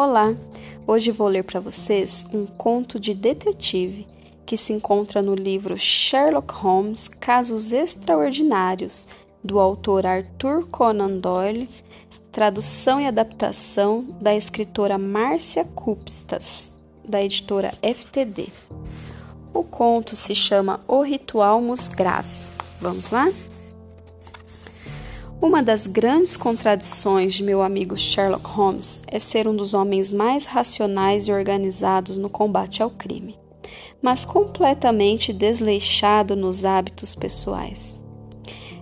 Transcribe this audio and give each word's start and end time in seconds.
Olá! 0.00 0.32
Hoje 0.86 1.10
vou 1.10 1.26
ler 1.26 1.42
para 1.42 1.58
vocês 1.58 2.24
um 2.32 2.46
conto 2.46 3.00
de 3.00 3.12
detetive 3.12 4.06
que 4.46 4.56
se 4.56 4.72
encontra 4.72 5.20
no 5.20 5.34
livro 5.34 5.76
Sherlock 5.76 6.54
Holmes 6.54 7.08
Casos 7.08 7.72
Extraordinários, 7.72 9.08
do 9.42 9.58
autor 9.58 10.06
Arthur 10.06 10.64
Conan 10.68 11.18
Doyle, 11.18 11.68
tradução 12.30 13.00
e 13.00 13.06
adaptação 13.06 14.04
da 14.20 14.32
escritora 14.36 14.96
Márcia 14.96 15.64
Cupstas, 15.64 16.72
da 17.04 17.20
editora 17.20 17.72
FTD. 17.82 18.50
O 19.52 19.64
conto 19.64 20.14
se 20.14 20.32
chama 20.32 20.78
O 20.86 21.02
Ritual 21.02 21.60
Musgrave. 21.60 22.30
Vamos 22.80 23.10
lá? 23.10 23.28
Uma 25.40 25.62
das 25.62 25.86
grandes 25.86 26.36
contradições 26.36 27.32
de 27.32 27.44
meu 27.44 27.62
amigo 27.62 27.96
Sherlock 27.96 28.44
Holmes 28.44 29.00
é 29.06 29.20
ser 29.20 29.46
um 29.46 29.54
dos 29.54 29.72
homens 29.72 30.10
mais 30.10 30.46
racionais 30.46 31.28
e 31.28 31.32
organizados 31.32 32.18
no 32.18 32.28
combate 32.28 32.82
ao 32.82 32.90
crime, 32.90 33.38
mas 34.02 34.24
completamente 34.24 35.32
desleixado 35.32 36.34
nos 36.34 36.64
hábitos 36.64 37.14
pessoais. 37.14 38.04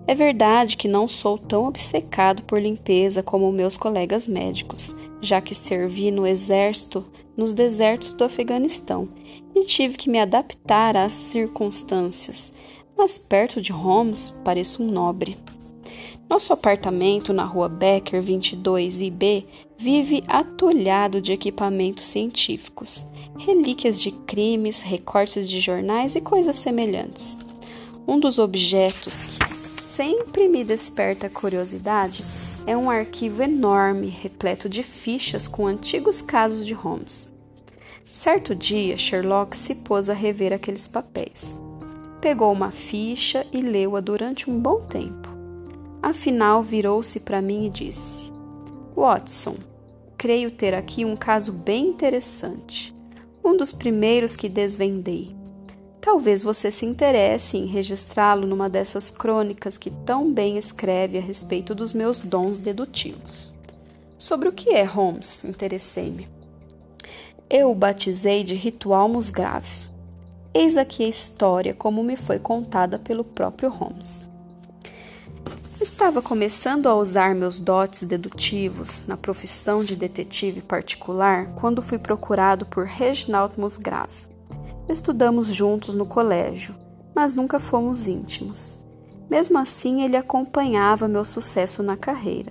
É 0.06 0.14
verdade 0.14 0.78
que 0.78 0.88
não 0.88 1.06
sou 1.06 1.36
tão 1.36 1.66
obcecado 1.66 2.42
por 2.44 2.58
limpeza 2.58 3.22
como 3.22 3.52
meus 3.52 3.76
colegas 3.76 4.26
médicos, 4.26 4.96
já 5.20 5.42
que 5.42 5.54
servi 5.54 6.10
no 6.10 6.26
exército 6.26 7.04
nos 7.36 7.52
desertos 7.52 8.14
do 8.14 8.24
Afeganistão 8.24 9.10
e 9.54 9.66
tive 9.66 9.98
que 9.98 10.08
me 10.08 10.18
adaptar 10.18 10.96
às 10.96 11.12
circunstâncias, 11.12 12.54
mas 12.96 13.18
perto 13.18 13.60
de 13.60 13.72
Holmes 13.72 14.30
pareço 14.30 14.82
um 14.82 14.90
nobre. 14.90 15.36
Nosso 16.28 16.52
apartamento 16.52 17.32
na 17.32 17.44
rua 17.44 17.68
Becker 17.68 18.20
22 18.20 19.00
IB 19.00 19.46
vive 19.78 20.22
atulhado 20.26 21.20
de 21.20 21.32
equipamentos 21.32 22.04
científicos, 22.04 23.06
relíquias 23.38 24.00
de 24.00 24.10
crimes, 24.10 24.82
recortes 24.82 25.48
de 25.48 25.60
jornais 25.60 26.16
e 26.16 26.20
coisas 26.20 26.56
semelhantes. 26.56 27.38
Um 28.08 28.18
dos 28.18 28.40
objetos 28.40 29.22
que 29.22 29.48
sempre 29.48 30.48
me 30.48 30.64
desperta 30.64 31.30
curiosidade 31.30 32.24
é 32.66 32.76
um 32.76 32.90
arquivo 32.90 33.44
enorme 33.44 34.08
repleto 34.08 34.68
de 34.68 34.82
fichas 34.82 35.46
com 35.46 35.64
antigos 35.64 36.20
casos 36.20 36.66
de 36.66 36.74
Holmes. 36.74 37.32
Certo 38.12 38.52
dia, 38.52 38.96
Sherlock 38.96 39.56
se 39.56 39.76
pôs 39.76 40.10
a 40.10 40.14
rever 40.14 40.52
aqueles 40.52 40.88
papéis. 40.88 41.56
Pegou 42.20 42.52
uma 42.52 42.72
ficha 42.72 43.46
e 43.52 43.60
leu-a 43.60 44.00
durante 44.00 44.50
um 44.50 44.58
bom 44.58 44.80
tempo. 44.80 45.25
Afinal, 46.06 46.62
virou-se 46.62 47.18
para 47.18 47.42
mim 47.42 47.66
e 47.66 47.68
disse: 47.68 48.32
Watson, 48.94 49.56
creio 50.16 50.52
ter 50.52 50.72
aqui 50.72 51.04
um 51.04 51.16
caso 51.16 51.50
bem 51.50 51.88
interessante, 51.88 52.94
um 53.44 53.56
dos 53.56 53.72
primeiros 53.72 54.36
que 54.36 54.48
desvendei. 54.48 55.34
Talvez 56.00 56.44
você 56.44 56.70
se 56.70 56.86
interesse 56.86 57.56
em 57.56 57.66
registrá-lo 57.66 58.46
numa 58.46 58.70
dessas 58.70 59.10
crônicas 59.10 59.76
que 59.76 59.90
tão 59.90 60.32
bem 60.32 60.56
escreve 60.56 61.18
a 61.18 61.20
respeito 61.20 61.74
dos 61.74 61.92
meus 61.92 62.20
dons 62.20 62.56
dedutivos. 62.56 63.56
Sobre 64.16 64.48
o 64.48 64.52
que 64.52 64.70
é 64.70 64.84
Holmes? 64.84 65.44
Interessei-me. 65.44 66.28
Eu 67.50 67.72
o 67.72 67.74
batizei 67.74 68.44
de 68.44 68.54
Ritual 68.54 69.08
Musgrave. 69.08 69.88
Eis 70.54 70.76
aqui 70.76 71.02
a 71.02 71.08
história 71.08 71.74
como 71.74 72.04
me 72.04 72.16
foi 72.16 72.38
contada 72.38 72.96
pelo 72.96 73.24
próprio 73.24 73.70
Holmes. 73.70 74.24
Estava 75.88 76.20
começando 76.20 76.88
a 76.88 76.96
usar 76.96 77.32
meus 77.32 77.60
dotes 77.60 78.02
dedutivos 78.02 79.06
na 79.06 79.16
profissão 79.16 79.84
de 79.84 79.94
detetive 79.94 80.60
particular 80.60 81.54
quando 81.54 81.80
fui 81.80 81.96
procurado 81.96 82.66
por 82.66 82.84
Reginald 82.84 83.54
Musgrave. 83.56 84.26
Estudamos 84.88 85.46
juntos 85.46 85.94
no 85.94 86.04
colégio, 86.04 86.74
mas 87.14 87.36
nunca 87.36 87.60
fomos 87.60 88.08
íntimos. 88.08 88.84
Mesmo 89.30 89.58
assim, 89.60 90.02
ele 90.02 90.16
acompanhava 90.16 91.06
meu 91.06 91.24
sucesso 91.24 91.84
na 91.84 91.96
carreira, 91.96 92.50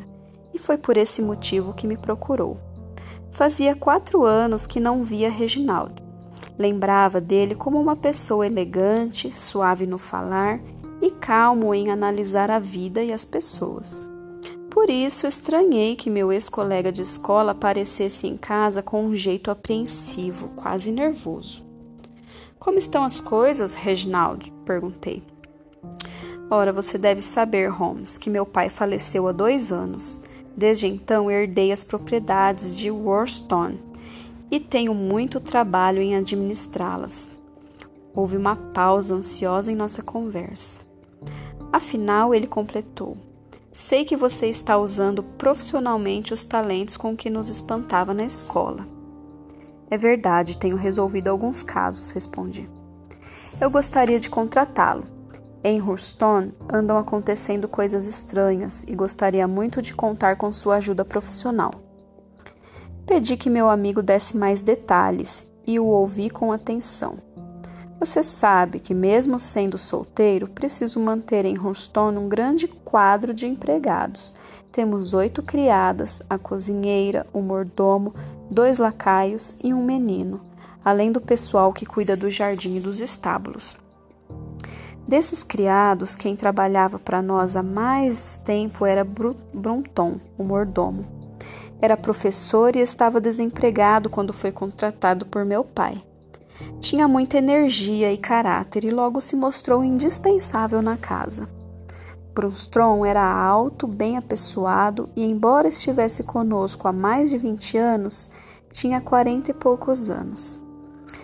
e 0.53 0.57
foi 0.57 0.77
por 0.77 0.95
esse 0.95 1.21
motivo 1.21 1.73
que 1.73 1.85
me 1.85 1.97
procurou. 1.97 2.57
Fazia 3.31 3.75
quatro 3.75 4.23
anos 4.23 4.65
que 4.65 4.79
não 4.79 5.03
via 5.03 5.29
Reginaldo. 5.29 6.01
Lembrava 6.57 7.19
dele 7.19 7.53
como 7.53 7.81
uma 7.81 7.97
pessoa 7.97 8.47
elegante, 8.47 9.37
suave 9.37 9.85
no 9.85 9.97
falar 9.97 10.61
e 11.05 11.11
calmo 11.11 11.71
em 11.71 11.91
analisar 11.91 12.49
a 12.49 12.57
vida 12.57 13.03
e 13.03 13.13
as 13.13 13.23
pessoas. 13.23 14.03
Por 14.71 14.89
isso 14.89 15.27
estranhei 15.27 15.95
que 15.95 16.09
meu 16.09 16.33
ex-colega 16.33 16.91
de 16.91 17.03
escola 17.03 17.51
aparecesse 17.51 18.25
em 18.25 18.35
casa 18.35 18.81
com 18.81 19.05
um 19.05 19.15
jeito 19.15 19.51
apreensivo, 19.51 20.49
quase 20.55 20.91
nervoso. 20.91 21.63
Como 22.57 22.79
estão 22.79 23.05
as 23.05 23.21
coisas, 23.21 23.75
Reginald? 23.75 24.51
perguntei. 24.65 25.21
Ora, 26.49 26.73
você 26.73 26.97
deve 26.97 27.21
saber, 27.21 27.67
Holmes, 27.67 28.17
que 28.17 28.29
meu 28.29 28.45
pai 28.45 28.69
faleceu 28.69 29.27
há 29.27 29.31
dois 29.31 29.71
anos. 29.71 30.23
Desde 30.57 30.87
então 30.87 31.29
herdei 31.29 31.71
as 31.71 31.83
propriedades 31.83 32.75
de 32.75 32.89
Worston 32.89 33.75
e 34.49 34.59
tenho 34.59 34.95
muito 34.95 35.39
trabalho 35.39 36.01
em 36.01 36.15
administrá-las. 36.15 37.37
Houve 38.15 38.37
uma 38.37 38.55
pausa 38.55 39.13
ansiosa 39.13 39.71
em 39.71 39.75
nossa 39.75 40.01
conversa. 40.01 40.84
Afinal, 41.71 42.33
ele 42.33 42.47
completou: 42.47 43.17
Sei 43.71 44.05
que 44.05 44.15
você 44.15 44.47
está 44.47 44.77
usando 44.77 45.21
profissionalmente 45.21 46.33
os 46.33 46.43
talentos 46.45 46.95
com 46.95 47.15
que 47.15 47.29
nos 47.29 47.49
espantava 47.49 48.13
na 48.13 48.23
escola. 48.23 48.85
É 49.89 49.97
verdade, 49.97 50.57
tenho 50.57 50.77
resolvido 50.77 51.27
alguns 51.27 51.61
casos, 51.61 52.09
respondi. 52.09 52.69
Eu 53.59 53.69
gostaria 53.69 54.19
de 54.19 54.29
contratá-lo. 54.29 55.03
Em 55.63 55.81
Hurston 55.81 56.51
andam 56.71 56.97
acontecendo 56.97 57.67
coisas 57.67 58.05
estranhas 58.05 58.83
e 58.87 58.95
gostaria 58.95 59.47
muito 59.47 59.81
de 59.81 59.93
contar 59.93 60.35
com 60.35 60.51
sua 60.51 60.75
ajuda 60.75 61.03
profissional. 61.03 61.71
Pedi 63.05 63.35
que 63.35 63.49
meu 63.49 63.69
amigo 63.69 64.01
desse 64.01 64.37
mais 64.37 64.61
detalhes 64.61 65.51
e 65.65 65.79
o 65.79 65.85
ouvi 65.85 66.29
com 66.29 66.51
atenção. 66.51 67.17
Você 67.99 68.21
sabe 68.21 68.79
que, 68.79 68.93
mesmo 68.93 69.39
sendo 69.39 69.77
solteiro, 69.77 70.47
preciso 70.47 70.99
manter 70.99 71.45
em 71.45 71.57
Houston 71.57 72.09
um 72.17 72.27
grande 72.27 72.67
quadro 72.67 73.33
de 73.33 73.47
empregados. 73.47 74.35
Temos 74.71 75.13
oito 75.13 75.41
criadas, 75.41 76.21
a 76.29 76.37
cozinheira, 76.37 77.25
o 77.31 77.41
mordomo, 77.41 78.13
dois 78.51 78.77
lacaios 78.77 79.57
e 79.63 79.73
um 79.73 79.83
menino, 79.83 80.41
além 80.83 81.11
do 81.11 81.21
pessoal 81.21 81.71
que 81.71 81.85
cuida 81.85 82.17
do 82.17 82.29
jardim 82.29 82.75
e 82.75 82.81
dos 82.81 82.99
estábulos. 82.99 83.77
Desses 85.07 85.43
criados, 85.43 86.15
quem 86.15 86.35
trabalhava 86.35 86.99
para 86.99 87.21
nós 87.21 87.55
há 87.55 87.63
mais 87.63 88.41
tempo 88.43 88.85
era 88.85 89.05
Brunton, 89.05 90.19
o 90.37 90.43
mordomo. 90.43 91.05
Era 91.81 91.95
professor 91.95 92.75
e 92.75 92.79
estava 92.79 93.21
desempregado 93.21 94.09
quando 94.09 94.33
foi 94.33 94.51
contratado 94.51 95.25
por 95.25 95.45
meu 95.45 95.63
pai. 95.63 96.03
Tinha 96.79 97.07
muita 97.07 97.37
energia 97.37 98.11
e 98.13 98.17
caráter 98.17 98.83
e 98.83 98.91
logo 98.91 99.19
se 99.21 99.35
mostrou 99.35 99.83
indispensável 99.83 100.81
na 100.81 100.97
casa. 100.97 101.49
Brunstrom 102.33 103.05
era 103.05 103.23
alto, 103.23 103.87
bem 103.87 104.17
apessoado 104.17 105.09
e, 105.15 105.23
embora 105.23 105.69
estivesse 105.69 106.23
conosco 106.23 106.87
há 106.87 106.91
mais 106.91 107.29
de 107.29 107.37
vinte 107.37 107.77
anos, 107.77 108.29
tinha 108.71 108.99
quarenta 108.99 109.51
e 109.51 109.53
poucos 109.53 110.09
anos. 110.09 110.61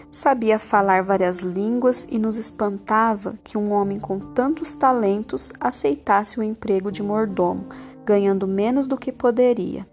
Sabia 0.09 0.57
falar 0.59 1.03
várias 1.03 1.39
línguas 1.39 2.07
e 2.09 2.17
nos 2.17 2.37
espantava 2.37 3.33
que 3.43 3.57
um 3.57 3.71
homem 3.71 3.99
com 3.99 4.19
tantos 4.19 4.73
talentos 4.73 5.51
aceitasse 5.59 6.39
o 6.39 6.43
emprego 6.43 6.91
de 6.91 7.01
mordomo, 7.03 7.65
ganhando 8.05 8.47
menos 8.47 8.87
do 8.87 8.97
que 8.97 9.11
poderia. 9.11 9.87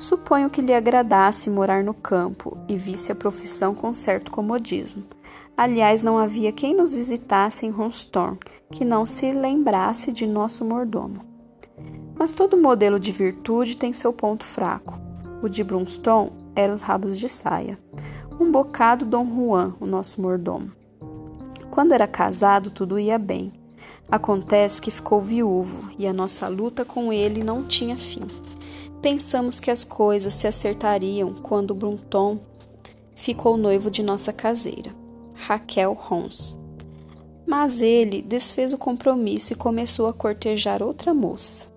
Suponho 0.00 0.48
que 0.48 0.62
lhe 0.62 0.72
agradasse 0.72 1.50
morar 1.50 1.84
no 1.84 1.92
campo 1.92 2.56
e 2.66 2.74
visse 2.74 3.12
a 3.12 3.14
profissão 3.14 3.74
com 3.74 3.92
certo 3.92 4.30
comodismo. 4.30 5.04
Aliás, 5.54 6.02
não 6.02 6.16
havia 6.16 6.50
quem 6.52 6.74
nos 6.74 6.94
visitasse 6.94 7.66
em 7.66 7.70
Ronstorm 7.70 8.38
que 8.70 8.82
não 8.82 9.04
se 9.04 9.30
lembrasse 9.30 10.10
de 10.10 10.26
nosso 10.26 10.64
mordomo. 10.64 11.20
Mas 12.18 12.32
todo 12.32 12.56
modelo 12.56 12.98
de 12.98 13.12
virtude 13.12 13.76
tem 13.76 13.92
seu 13.92 14.10
ponto 14.10 14.42
fraco. 14.42 14.98
O 15.42 15.50
de 15.50 15.62
Brunston 15.62 16.30
era 16.56 16.72
os 16.72 16.80
rabos 16.80 17.18
de 17.18 17.28
saia. 17.28 17.78
Um 18.40 18.50
bocado 18.50 19.04
Dom 19.04 19.26
Juan, 19.26 19.74
o 19.78 19.84
nosso 19.84 20.22
mordomo. 20.22 20.72
Quando 21.70 21.92
era 21.92 22.06
casado, 22.06 22.70
tudo 22.70 22.98
ia 22.98 23.18
bem. 23.18 23.52
Acontece 24.10 24.80
que 24.80 24.90
ficou 24.90 25.20
viúvo 25.20 25.90
e 25.98 26.06
a 26.06 26.12
nossa 26.12 26.48
luta 26.48 26.86
com 26.86 27.12
ele 27.12 27.44
não 27.44 27.62
tinha 27.62 27.98
fim. 27.98 28.24
Pensamos 29.02 29.58
que 29.58 29.70
as 29.70 29.82
coisas 29.82 30.34
se 30.34 30.46
acertariam 30.46 31.32
quando 31.32 31.74
Brunton 31.74 32.38
ficou 33.14 33.56
noivo 33.56 33.90
de 33.90 34.02
nossa 34.02 34.30
caseira, 34.30 34.94
Raquel 35.34 35.94
Rons. 35.94 36.54
Mas 37.46 37.80
ele 37.80 38.20
desfez 38.20 38.74
o 38.74 38.78
compromisso 38.78 39.54
e 39.54 39.56
começou 39.56 40.06
a 40.06 40.12
cortejar 40.12 40.82
outra 40.82 41.14
moça. 41.14 41.72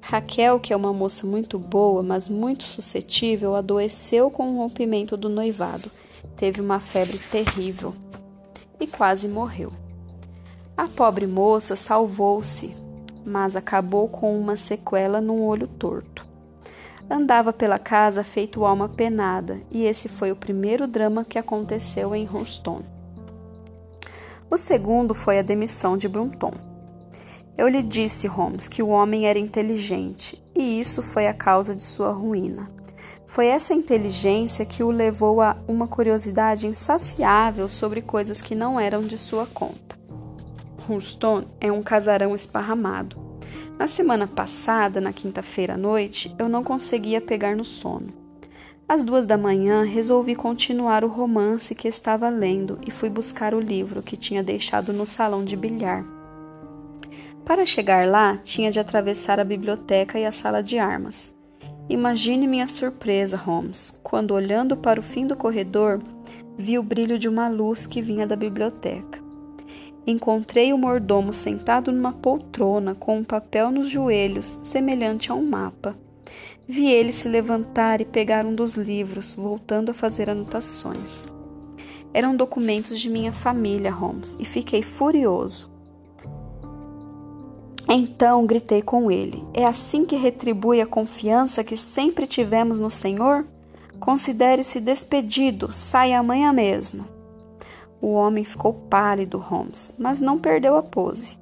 Raquel, 0.00 0.60
que 0.60 0.72
é 0.72 0.76
uma 0.76 0.92
moça 0.92 1.26
muito 1.26 1.58
boa, 1.58 2.04
mas 2.04 2.28
muito 2.28 2.62
suscetível, 2.62 3.56
adoeceu 3.56 4.30
com 4.30 4.52
o 4.52 4.58
rompimento 4.58 5.16
do 5.16 5.28
noivado. 5.28 5.90
Teve 6.36 6.60
uma 6.60 6.78
febre 6.78 7.18
terrível 7.18 7.92
e 8.78 8.86
quase 8.86 9.26
morreu. 9.26 9.72
A 10.76 10.86
pobre 10.86 11.26
moça 11.26 11.74
salvou-se, 11.74 12.76
mas 13.26 13.56
acabou 13.56 14.06
com 14.08 14.38
uma 14.38 14.56
sequela 14.56 15.20
num 15.20 15.42
olho 15.42 15.66
torto. 15.66 16.33
Andava 17.08 17.52
pela 17.52 17.78
casa 17.78 18.24
feito 18.24 18.64
alma 18.64 18.88
penada, 18.88 19.60
e 19.70 19.84
esse 19.84 20.08
foi 20.08 20.32
o 20.32 20.36
primeiro 20.36 20.86
drama 20.86 21.24
que 21.24 21.38
aconteceu 21.38 22.14
em 22.14 22.28
Houston. 22.28 22.82
O 24.50 24.56
segundo 24.56 25.14
foi 25.14 25.38
a 25.38 25.42
demissão 25.42 25.96
de 25.96 26.08
Brunton. 26.08 26.52
Eu 27.56 27.68
lhe 27.68 27.82
disse, 27.82 28.26
Holmes, 28.26 28.68
que 28.68 28.82
o 28.82 28.88
homem 28.88 29.26
era 29.26 29.38
inteligente, 29.38 30.42
e 30.54 30.80
isso 30.80 31.02
foi 31.02 31.26
a 31.26 31.34
causa 31.34 31.74
de 31.74 31.82
sua 31.82 32.10
ruína. 32.10 32.64
Foi 33.26 33.46
essa 33.46 33.74
inteligência 33.74 34.64
que 34.64 34.82
o 34.82 34.90
levou 34.90 35.40
a 35.40 35.56
uma 35.66 35.86
curiosidade 35.86 36.66
insaciável 36.66 37.68
sobre 37.68 38.00
coisas 38.00 38.40
que 38.40 38.54
não 38.54 38.78
eram 38.78 39.02
de 39.02 39.18
sua 39.18 39.46
conta. 39.46 39.98
Houston 40.88 41.44
é 41.60 41.72
um 41.72 41.82
casarão 41.82 42.34
esparramado. 42.34 43.16
Na 43.78 43.88
semana 43.88 44.26
passada, 44.26 45.00
na 45.00 45.12
quinta-feira 45.12 45.74
à 45.74 45.76
noite, 45.76 46.34
eu 46.38 46.48
não 46.48 46.62
conseguia 46.62 47.20
pegar 47.20 47.56
no 47.56 47.64
sono. 47.64 48.12
Às 48.88 49.02
duas 49.02 49.26
da 49.26 49.36
manhã, 49.36 49.82
resolvi 49.82 50.34
continuar 50.34 51.04
o 51.04 51.08
romance 51.08 51.74
que 51.74 51.88
estava 51.88 52.28
lendo 52.28 52.78
e 52.86 52.90
fui 52.90 53.08
buscar 53.08 53.52
o 53.52 53.60
livro 53.60 54.02
que 54.02 54.16
tinha 54.16 54.42
deixado 54.42 54.92
no 54.92 55.04
salão 55.04 55.44
de 55.44 55.56
bilhar. 55.56 56.04
Para 57.44 57.64
chegar 57.64 58.06
lá, 58.06 58.36
tinha 58.36 58.70
de 58.70 58.78
atravessar 58.78 59.40
a 59.40 59.44
biblioteca 59.44 60.18
e 60.18 60.24
a 60.24 60.32
sala 60.32 60.62
de 60.62 60.78
armas. 60.78 61.34
Imagine 61.88 62.46
minha 62.46 62.66
surpresa, 62.66 63.36
Holmes, 63.36 64.00
quando, 64.02 64.32
olhando 64.32 64.76
para 64.76 65.00
o 65.00 65.02
fim 65.02 65.26
do 65.26 65.36
corredor, 65.36 66.00
vi 66.56 66.78
o 66.78 66.82
brilho 66.82 67.18
de 67.18 67.28
uma 67.28 67.48
luz 67.48 67.86
que 67.86 68.00
vinha 68.00 68.26
da 68.26 68.36
biblioteca. 68.36 69.23
Encontrei 70.06 70.72
o 70.72 70.78
mordomo 70.78 71.32
sentado 71.32 71.90
numa 71.90 72.12
poltrona 72.12 72.94
com 72.94 73.18
um 73.18 73.24
papel 73.24 73.70
nos 73.70 73.88
joelhos, 73.88 74.46
semelhante 74.62 75.32
a 75.32 75.34
um 75.34 75.48
mapa. 75.48 75.96
Vi 76.68 76.90
ele 76.90 77.12
se 77.12 77.28
levantar 77.28 78.00
e 78.00 78.04
pegar 78.04 78.44
um 78.44 78.54
dos 78.54 78.74
livros, 78.74 79.34
voltando 79.34 79.90
a 79.90 79.94
fazer 79.94 80.28
anotações. 80.28 81.26
Eram 82.12 82.36
documentos 82.36 83.00
de 83.00 83.08
minha 83.08 83.32
família, 83.32 83.90
Holmes, 83.90 84.36
e 84.38 84.44
fiquei 84.44 84.82
furioso. 84.82 85.72
Então 87.88 88.46
gritei 88.46 88.82
com 88.82 89.10
ele: 89.10 89.44
É 89.52 89.64
assim 89.64 90.04
que 90.04 90.16
retribui 90.16 90.80
a 90.80 90.86
confiança 90.86 91.64
que 91.64 91.76
sempre 91.76 92.26
tivemos 92.26 92.78
no 92.78 92.90
Senhor? 92.90 93.44
Considere-se 94.00 94.80
despedido, 94.80 95.70
saia 95.72 96.18
amanhã 96.18 96.52
mesmo. 96.52 97.13
O 98.04 98.12
homem 98.12 98.44
ficou 98.44 98.74
pálido, 98.74 99.38
Holmes, 99.38 99.94
mas 99.98 100.20
não 100.20 100.38
perdeu 100.38 100.76
a 100.76 100.82
pose. 100.82 101.38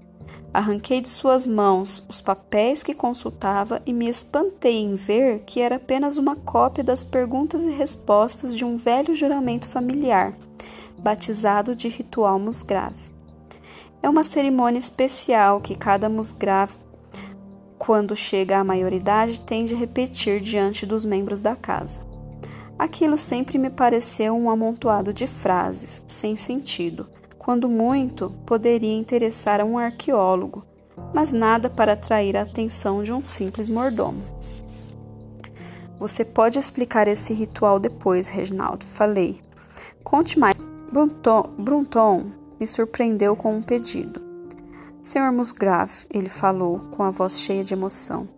Arranquei 0.54 1.00
de 1.00 1.08
suas 1.08 1.44
mãos 1.44 2.06
os 2.08 2.20
papéis 2.20 2.84
que 2.84 2.94
consultava 2.94 3.82
e 3.84 3.92
me 3.92 4.08
espantei 4.08 4.76
em 4.76 4.94
ver 4.94 5.40
que 5.40 5.60
era 5.60 5.74
apenas 5.74 6.18
uma 6.18 6.36
cópia 6.36 6.84
das 6.84 7.02
perguntas 7.02 7.66
e 7.66 7.72
respostas 7.72 8.56
de 8.56 8.64
um 8.64 8.76
velho 8.76 9.12
juramento 9.12 9.66
familiar, 9.66 10.34
batizado 10.96 11.74
de 11.74 11.88
ritual 11.88 12.38
musgrave. 12.38 13.10
É 14.00 14.08
uma 14.08 14.22
cerimônia 14.22 14.78
especial 14.78 15.60
que 15.60 15.74
cada 15.74 16.08
musgrave, 16.08 16.76
quando 17.76 18.14
chega 18.14 18.60
à 18.60 18.62
maioridade, 18.62 19.40
tem 19.40 19.64
de 19.64 19.74
repetir 19.74 20.40
diante 20.40 20.86
dos 20.86 21.04
membros 21.04 21.40
da 21.40 21.56
casa. 21.56 22.11
Aquilo 22.82 23.16
sempre 23.16 23.58
me 23.58 23.70
pareceu 23.70 24.34
um 24.34 24.50
amontoado 24.50 25.14
de 25.14 25.24
frases, 25.24 26.02
sem 26.04 26.34
sentido, 26.34 27.08
quando 27.38 27.68
muito 27.68 28.30
poderia 28.44 28.98
interessar 28.98 29.60
a 29.60 29.64
um 29.64 29.78
arqueólogo, 29.78 30.66
mas 31.14 31.32
nada 31.32 31.70
para 31.70 31.92
atrair 31.92 32.36
a 32.36 32.42
atenção 32.42 33.04
de 33.04 33.12
um 33.12 33.24
simples 33.24 33.68
mordomo. 33.68 34.20
Você 36.00 36.24
pode 36.24 36.58
explicar 36.58 37.06
esse 37.06 37.32
ritual 37.32 37.78
depois, 37.78 38.26
Reginaldo, 38.26 38.84
falei. 38.84 39.40
Conte 40.02 40.36
mais. 40.36 40.58
Brunton, 40.90 41.54
Brunton 41.56 42.32
me 42.58 42.66
surpreendeu 42.66 43.36
com 43.36 43.54
um 43.54 43.62
pedido. 43.62 44.20
Senhor 45.00 45.30
Musgrave, 45.30 46.04
ele 46.12 46.28
falou, 46.28 46.80
com 46.90 47.04
a 47.04 47.12
voz 47.12 47.38
cheia 47.38 47.62
de 47.62 47.74
emoção, 47.74 48.28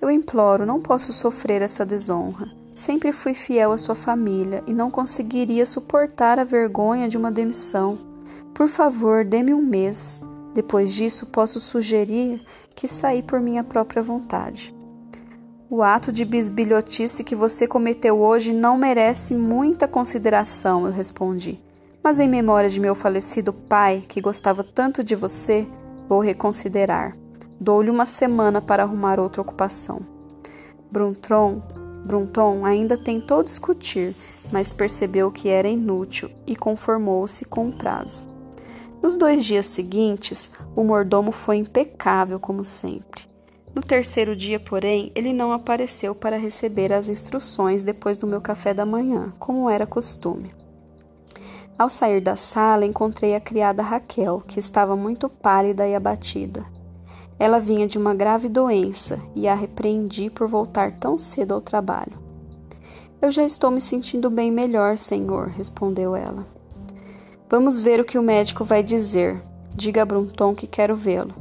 eu 0.00 0.08
imploro, 0.08 0.64
não 0.64 0.80
posso 0.80 1.12
sofrer 1.12 1.62
essa 1.62 1.84
desonra. 1.84 2.48
Sempre 2.78 3.10
fui 3.10 3.34
fiel 3.34 3.72
à 3.72 3.76
sua 3.76 3.96
família 3.96 4.62
e 4.64 4.72
não 4.72 4.88
conseguiria 4.88 5.66
suportar 5.66 6.38
a 6.38 6.44
vergonha 6.44 7.08
de 7.08 7.18
uma 7.18 7.28
demissão. 7.28 7.98
Por 8.54 8.68
favor, 8.68 9.24
dê-me 9.24 9.52
um 9.52 9.60
mês. 9.60 10.22
Depois 10.54 10.94
disso, 10.94 11.26
posso 11.26 11.58
sugerir 11.58 12.40
que 12.76 12.86
saí 12.86 13.20
por 13.20 13.40
minha 13.40 13.64
própria 13.64 14.00
vontade. 14.00 14.72
O 15.68 15.82
ato 15.82 16.12
de 16.12 16.24
bisbilhotice 16.24 17.24
que 17.24 17.34
você 17.34 17.66
cometeu 17.66 18.20
hoje 18.20 18.52
não 18.52 18.78
merece 18.78 19.34
muita 19.34 19.88
consideração, 19.88 20.86
eu 20.86 20.92
respondi. 20.92 21.60
Mas 22.00 22.20
em 22.20 22.28
memória 22.28 22.70
de 22.70 22.78
meu 22.78 22.94
falecido 22.94 23.52
pai, 23.52 24.04
que 24.06 24.20
gostava 24.20 24.62
tanto 24.62 25.02
de 25.02 25.16
você, 25.16 25.66
vou 26.08 26.20
reconsiderar. 26.20 27.16
Dou-lhe 27.60 27.90
uma 27.90 28.06
semana 28.06 28.62
para 28.62 28.84
arrumar 28.84 29.18
outra 29.18 29.42
ocupação. 29.42 30.06
Bruntron, 30.92 31.60
Brunton 32.04 32.64
ainda 32.64 32.96
tentou 32.96 33.42
discutir, 33.42 34.14
mas 34.52 34.72
percebeu 34.72 35.30
que 35.30 35.48
era 35.48 35.68
inútil 35.68 36.30
e 36.46 36.56
conformou-se 36.56 37.44
com 37.44 37.68
o 37.68 37.72
prazo. 37.72 38.28
Nos 39.02 39.16
dois 39.16 39.44
dias 39.44 39.66
seguintes, 39.66 40.52
o 40.74 40.82
mordomo 40.82 41.30
foi 41.30 41.56
impecável 41.56 42.40
como 42.40 42.64
sempre. 42.64 43.22
No 43.74 43.82
terceiro 43.82 44.34
dia, 44.34 44.58
porém, 44.58 45.12
ele 45.14 45.32
não 45.32 45.52
apareceu 45.52 46.14
para 46.14 46.38
receber 46.38 46.92
as 46.92 47.08
instruções 47.08 47.84
depois 47.84 48.18
do 48.18 48.26
meu 48.26 48.40
café 48.40 48.74
da 48.74 48.84
manhã, 48.84 49.32
como 49.38 49.70
era 49.70 49.86
costume. 49.86 50.52
Ao 51.78 51.88
sair 51.88 52.20
da 52.20 52.34
sala, 52.34 52.84
encontrei 52.84 53.36
a 53.36 53.40
criada 53.40 53.82
Raquel, 53.82 54.42
que 54.46 54.58
estava 54.58 54.96
muito 54.96 55.28
pálida 55.28 55.86
e 55.86 55.94
abatida. 55.94 56.66
Ela 57.38 57.60
vinha 57.60 57.86
de 57.86 57.96
uma 57.96 58.14
grave 58.14 58.48
doença 58.48 59.20
e 59.34 59.46
a 59.46 59.54
repreendi 59.54 60.28
por 60.28 60.48
voltar 60.48 60.92
tão 60.98 61.18
cedo 61.18 61.54
ao 61.54 61.60
trabalho. 61.60 62.18
Eu 63.20 63.30
já 63.30 63.44
estou 63.44 63.70
me 63.70 63.80
sentindo 63.80 64.28
bem 64.30 64.50
melhor, 64.50 64.96
senhor, 64.96 65.48
respondeu 65.48 66.16
ela. 66.16 66.46
Vamos 67.48 67.78
ver 67.78 68.00
o 68.00 68.04
que 68.04 68.18
o 68.18 68.22
médico 68.22 68.64
vai 68.64 68.82
dizer. 68.82 69.40
Diga 69.74 70.02
a 70.02 70.04
Brunton 70.04 70.54
que 70.54 70.66
quero 70.66 70.94
vê-lo. 70.94 71.34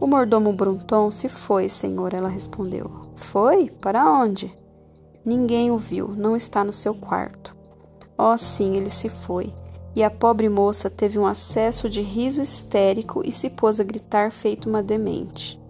O 0.00 0.06
mordomo 0.06 0.52
Brunton 0.52 1.10
se 1.10 1.28
foi, 1.28 1.68
senhor, 1.68 2.14
ela 2.14 2.28
respondeu. 2.28 2.90
Foi? 3.16 3.70
Para 3.80 4.10
onde? 4.10 4.52
Ninguém 5.24 5.70
o 5.70 5.76
viu, 5.76 6.08
não 6.08 6.34
está 6.34 6.64
no 6.64 6.72
seu 6.72 6.94
quarto. 6.94 7.54
Oh, 8.16 8.36
sim, 8.38 8.76
ele 8.76 8.88
se 8.88 9.10
foi. 9.10 9.52
E 9.94 10.02
a 10.02 10.10
pobre 10.10 10.48
moça 10.48 10.88
teve 10.88 11.18
um 11.18 11.26
acesso 11.26 11.88
de 11.88 12.00
riso 12.00 12.42
histérico 12.42 13.22
e 13.24 13.32
se 13.32 13.50
pôs 13.50 13.80
a 13.80 13.84
gritar 13.84 14.30
feito 14.30 14.68
uma 14.68 14.82
demente. 14.82 15.60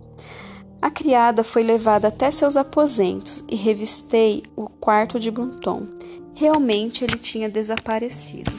A 0.81 0.91
criada 0.91 1.45
foi 1.45 1.63
levada 1.63 2.09
até 2.09 2.31
seus 2.31 2.57
aposentos 2.57 3.45
e 3.49 3.55
revistei 3.55 4.43
o 4.57 4.69
quarto 4.69 5.21
de 5.21 5.31
Brunton. 5.31 5.87
Realmente 6.35 7.05
ele 7.05 7.19
tinha 7.19 7.49
desaparecido. 7.49 8.53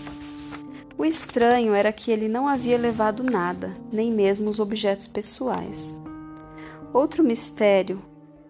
O 0.98 1.06
estranho 1.06 1.74
era 1.74 1.92
que 1.92 2.12
ele 2.12 2.28
não 2.28 2.48
havia 2.48 2.78
levado 2.78 3.24
nada, 3.24 3.76
nem 3.92 4.12
mesmo 4.12 4.50
os 4.50 4.60
objetos 4.60 5.08
pessoais. 5.08 6.00
Outro 6.94 7.24
mistério 7.24 8.02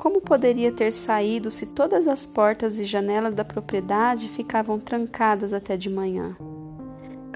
como 0.02 0.20
poderia 0.20 0.72
ter 0.72 0.92
saído 0.92 1.52
se 1.52 1.68
todas 1.76 2.08
as 2.08 2.26
portas 2.26 2.80
e 2.80 2.86
janelas 2.86 3.36
da 3.36 3.46
propriedade 3.46 4.30
ficavam 4.30 4.80
trancadas 4.80 5.54
até 5.54 5.78
de 5.78 5.92
manhã? 5.92 6.36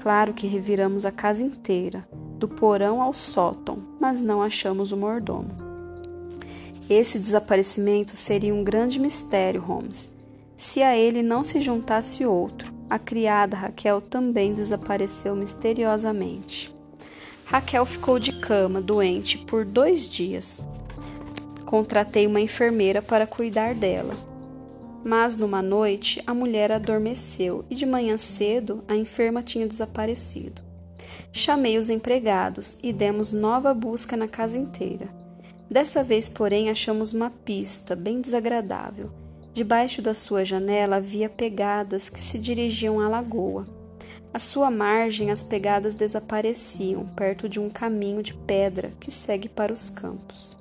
Claro 0.06 0.34
que 0.34 0.46
reviramos 0.46 1.04
a 1.04 1.10
casa 1.10 1.42
inteira, 1.42 2.06
do 2.38 2.46
porão 2.46 3.02
ao 3.02 3.12
sótão, 3.12 3.78
mas 3.98 4.20
não 4.20 4.40
achamos 4.40 4.92
o 4.92 4.96
mordomo. 4.96 5.50
Esse 6.88 7.18
desaparecimento 7.18 8.14
seria 8.14 8.54
um 8.54 8.62
grande 8.62 9.00
mistério, 9.00 9.60
Holmes. 9.60 10.14
Se 10.56 10.80
a 10.80 10.96
ele 10.96 11.24
não 11.24 11.42
se 11.42 11.60
juntasse 11.60 12.24
outro, 12.24 12.72
a 12.88 13.00
criada 13.00 13.56
Raquel 13.56 14.00
também 14.00 14.54
desapareceu 14.54 15.34
misteriosamente. 15.34 16.72
Raquel 17.44 17.84
ficou 17.84 18.20
de 18.20 18.34
cama, 18.34 18.80
doente, 18.80 19.36
por 19.38 19.64
dois 19.64 20.08
dias. 20.08 20.64
Contratei 21.64 22.28
uma 22.28 22.40
enfermeira 22.40 23.02
para 23.02 23.26
cuidar 23.26 23.74
dela. 23.74 24.14
Mas 25.06 25.38
numa 25.38 25.62
noite 25.62 26.20
a 26.26 26.34
mulher 26.34 26.72
adormeceu 26.72 27.64
e 27.70 27.76
de 27.76 27.86
manhã 27.86 28.18
cedo 28.18 28.82
a 28.88 28.96
enferma 28.96 29.40
tinha 29.40 29.64
desaparecido. 29.64 30.60
Chamei 31.30 31.78
os 31.78 31.88
empregados 31.88 32.76
e 32.82 32.92
demos 32.92 33.30
nova 33.30 33.72
busca 33.72 34.16
na 34.16 34.26
casa 34.26 34.58
inteira. 34.58 35.08
Dessa 35.70 36.02
vez, 36.02 36.28
porém, 36.28 36.70
achamos 36.70 37.12
uma 37.12 37.30
pista 37.30 37.94
bem 37.94 38.20
desagradável. 38.20 39.12
Debaixo 39.54 40.02
da 40.02 40.12
sua 40.12 40.44
janela 40.44 40.96
havia 40.96 41.28
pegadas 41.28 42.10
que 42.10 42.20
se 42.20 42.36
dirigiam 42.36 42.98
à 42.98 43.06
lagoa. 43.06 43.64
À 44.34 44.40
sua 44.40 44.72
margem, 44.72 45.30
as 45.30 45.44
pegadas 45.44 45.94
desapareciam 45.94 47.06
perto 47.14 47.48
de 47.48 47.60
um 47.60 47.70
caminho 47.70 48.24
de 48.24 48.34
pedra 48.34 48.92
que 48.98 49.12
segue 49.12 49.48
para 49.48 49.72
os 49.72 49.88
campos. 49.88 50.58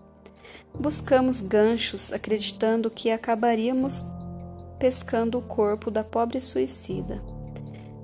Buscamos 0.80 1.42
ganchos, 1.42 2.14
acreditando 2.14 2.92
que 2.92 3.10
acabaríamos 3.10 4.04
pescando 4.86 5.40
o 5.40 5.42
corpo 5.42 5.90
da 5.90 6.04
pobre 6.04 6.40
suicida. 6.40 7.20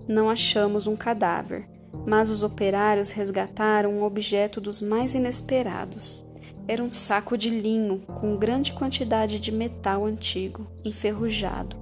Não 0.07 0.31
achamos 0.31 0.87
um 0.87 0.95
cadáver, 0.95 1.69
mas 2.07 2.27
os 2.27 2.41
operários 2.41 3.11
resgataram 3.11 3.91
um 3.91 4.03
objeto 4.03 4.59
dos 4.59 4.81
mais 4.81 5.13
inesperados. 5.13 6.25
Era 6.67 6.81
um 6.81 6.91
saco 6.91 7.37
de 7.37 7.51
linho 7.51 7.99
com 8.19 8.35
grande 8.35 8.73
quantidade 8.73 9.39
de 9.39 9.51
metal 9.51 10.05
antigo, 10.05 10.65
enferrujado, 10.83 11.77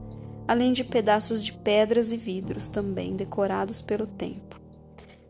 além 0.46 0.74
de 0.74 0.84
pedaços 0.84 1.46
de 1.46 1.54
pedras 1.54 2.12
e 2.12 2.18
vidros 2.18 2.68
também 2.68 3.16
decorados 3.16 3.82
pelo 3.82 4.06
tempo. 4.06 4.60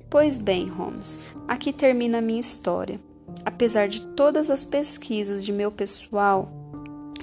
Pois 0.10 0.40
bem, 0.40 0.66
Holmes, 0.66 1.22
aqui 1.48 1.72
termina 1.72 2.18
a 2.18 2.22
minha 2.22 2.42
história. 2.42 3.00
Apesar 3.46 3.88
de 3.88 4.02
todas 4.02 4.50
as 4.50 4.66
pesquisas 4.66 5.46
de 5.46 5.54
meu 5.54 5.72
pessoal 5.72 6.59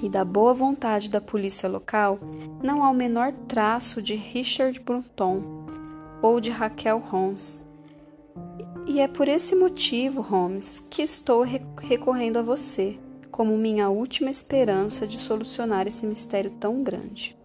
e 0.01 0.09
da 0.09 0.23
boa 0.23 0.53
vontade 0.53 1.09
da 1.09 1.19
polícia 1.19 1.67
local, 1.67 2.19
não 2.63 2.83
há 2.83 2.89
o 2.89 2.93
menor 2.93 3.33
traço 3.47 4.01
de 4.01 4.15
Richard 4.15 4.79
Brunton 4.79 5.65
ou 6.21 6.39
de 6.39 6.49
Raquel 6.49 6.99
Holmes. 6.99 7.67
E 8.85 9.01
é 9.01 9.07
por 9.07 9.27
esse 9.27 9.55
motivo, 9.55 10.21
Holmes, 10.21 10.79
que 10.79 11.01
estou 11.01 11.45
recorrendo 11.81 12.39
a 12.39 12.41
você 12.41 12.97
como 13.29 13.57
minha 13.57 13.89
última 13.89 14.29
esperança 14.29 15.05
de 15.05 15.17
solucionar 15.17 15.85
esse 15.85 16.07
mistério 16.07 16.51
tão 16.59 16.81
grande. 16.81 17.37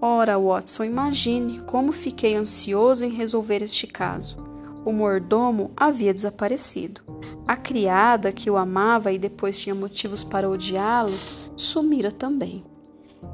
Ora, 0.00 0.36
Watson, 0.36 0.82
imagine 0.82 1.60
como 1.60 1.92
fiquei 1.92 2.34
ansioso 2.34 3.04
em 3.04 3.10
resolver 3.10 3.62
este 3.62 3.86
caso. 3.86 4.36
O 4.84 4.92
mordomo 4.92 5.70
havia 5.76 6.12
desaparecido. 6.12 7.02
A 7.46 7.56
criada, 7.56 8.32
que 8.32 8.50
o 8.50 8.56
amava 8.56 9.12
e 9.12 9.18
depois 9.18 9.60
tinha 9.60 9.74
motivos 9.74 10.22
para 10.22 10.48
odiá-lo, 10.48 11.12
sumira 11.56 12.12
também. 12.12 12.64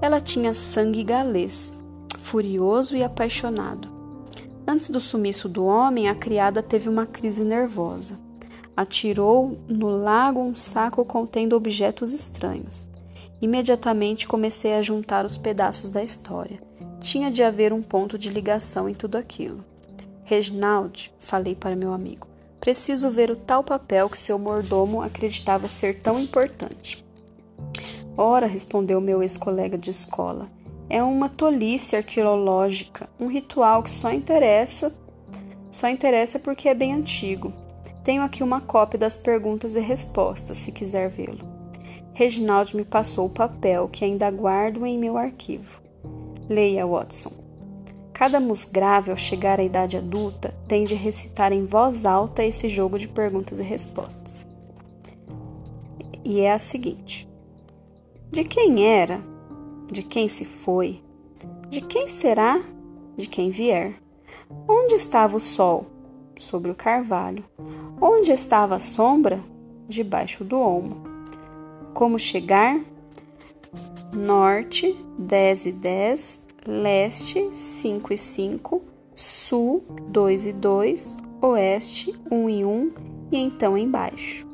Ela 0.00 0.20
tinha 0.20 0.54
sangue 0.54 1.04
galês, 1.04 1.78
furioso 2.18 2.96
e 2.96 3.02
apaixonado. 3.02 3.88
Antes 4.66 4.90
do 4.90 5.00
sumiço 5.00 5.48
do 5.48 5.64
homem, 5.64 6.08
a 6.08 6.14
criada 6.14 6.62
teve 6.62 6.88
uma 6.88 7.06
crise 7.06 7.42
nervosa. 7.42 8.18
Atirou 8.76 9.58
no 9.66 9.88
lago 9.88 10.40
um 10.40 10.54
saco 10.54 11.04
contendo 11.04 11.56
objetos 11.56 12.12
estranhos. 12.12 12.88
Imediatamente 13.40 14.26
comecei 14.26 14.74
a 14.74 14.82
juntar 14.82 15.24
os 15.24 15.36
pedaços 15.36 15.90
da 15.90 16.02
história. 16.02 16.60
Tinha 17.00 17.30
de 17.30 17.42
haver 17.42 17.72
um 17.72 17.82
ponto 17.82 18.18
de 18.18 18.30
ligação 18.30 18.88
em 18.88 18.94
tudo 18.94 19.16
aquilo. 19.16 19.64
Reginald, 20.24 21.12
falei 21.18 21.54
para 21.54 21.74
meu 21.74 21.92
amigo, 21.92 22.26
preciso 22.68 23.10
ver 23.10 23.30
o 23.30 23.36
tal 23.36 23.64
papel 23.64 24.10
que 24.10 24.18
seu 24.18 24.38
mordomo 24.38 25.00
acreditava 25.00 25.66
ser 25.68 26.02
tão 26.02 26.20
importante. 26.20 27.02
Ora, 28.14 28.46
respondeu 28.46 29.00
meu 29.00 29.22
ex-colega 29.22 29.78
de 29.78 29.88
escola, 29.90 30.50
é 30.86 31.02
uma 31.02 31.30
tolice 31.30 31.96
arqueológica, 31.96 33.08
um 33.18 33.26
ritual 33.26 33.82
que 33.82 33.90
só 33.90 34.12
interessa, 34.12 34.94
só 35.70 35.88
interessa 35.88 36.38
porque 36.38 36.68
é 36.68 36.74
bem 36.74 36.92
antigo. 36.92 37.54
Tenho 38.04 38.20
aqui 38.20 38.42
uma 38.42 38.60
cópia 38.60 38.98
das 38.98 39.16
perguntas 39.16 39.74
e 39.74 39.80
respostas, 39.80 40.58
se 40.58 40.70
quiser 40.70 41.08
vê-lo. 41.08 41.48
Reginald 42.12 42.76
me 42.76 42.84
passou 42.84 43.28
o 43.28 43.30
papel 43.30 43.88
que 43.88 44.04
ainda 44.04 44.30
guardo 44.30 44.84
em 44.84 44.98
meu 44.98 45.16
arquivo. 45.16 45.80
Leia, 46.50 46.86
Watson. 46.86 47.47
Cada 48.18 48.40
musgrave, 48.40 49.12
ao 49.12 49.16
chegar 49.16 49.60
à 49.60 49.62
idade 49.62 49.96
adulta, 49.96 50.52
tem 50.66 50.82
de 50.82 50.94
recitar 50.94 51.52
em 51.52 51.64
voz 51.64 52.04
alta 52.04 52.44
esse 52.44 52.68
jogo 52.68 52.98
de 52.98 53.06
perguntas 53.06 53.60
e 53.60 53.62
respostas. 53.62 54.44
E 56.24 56.40
é 56.40 56.52
a 56.52 56.58
seguinte: 56.58 57.28
De 58.30 58.42
quem 58.42 58.84
era 58.84 59.22
de 59.90 60.02
quem 60.02 60.28
se 60.28 60.44
foi, 60.44 61.02
de 61.70 61.80
quem 61.80 62.08
será, 62.08 62.60
de 63.16 63.26
quem 63.26 63.50
vier. 63.50 63.94
Onde 64.68 64.94
estava 64.94 65.36
o 65.36 65.40
sol? 65.40 65.86
Sobre 66.38 66.70
o 66.70 66.74
carvalho. 66.74 67.44
Onde 68.00 68.30
estava 68.30 68.76
a 68.76 68.80
sombra? 68.80 69.40
Debaixo 69.88 70.44
do 70.44 70.58
olmo. 70.58 70.96
Como 71.94 72.18
chegar? 72.18 72.78
Norte, 74.14 74.96
10 75.18 75.66
e 75.66 75.72
10, 75.72 76.47
leste, 76.68 77.48
5 77.50 78.12
e 78.12 78.18
5, 78.18 78.82
sul, 79.14 79.84
2 80.10 80.46
e 80.46 80.52
2, 80.52 81.16
oeste, 81.42 82.14
1 82.30 82.50
e 82.50 82.64
1 82.64 82.92
e 83.32 83.38
então 83.38 83.76
embaixo. 83.76 84.46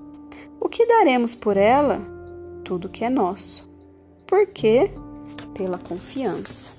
O 0.60 0.68
que 0.68 0.86
daremos 0.86 1.34
por 1.34 1.56
ela? 1.56 2.00
Tudo 2.64 2.88
que 2.88 3.04
é 3.04 3.10
nosso. 3.10 3.68
Por 4.26 4.46
quê? 4.46 4.90
pela 5.54 5.78
confiança. 5.78 6.74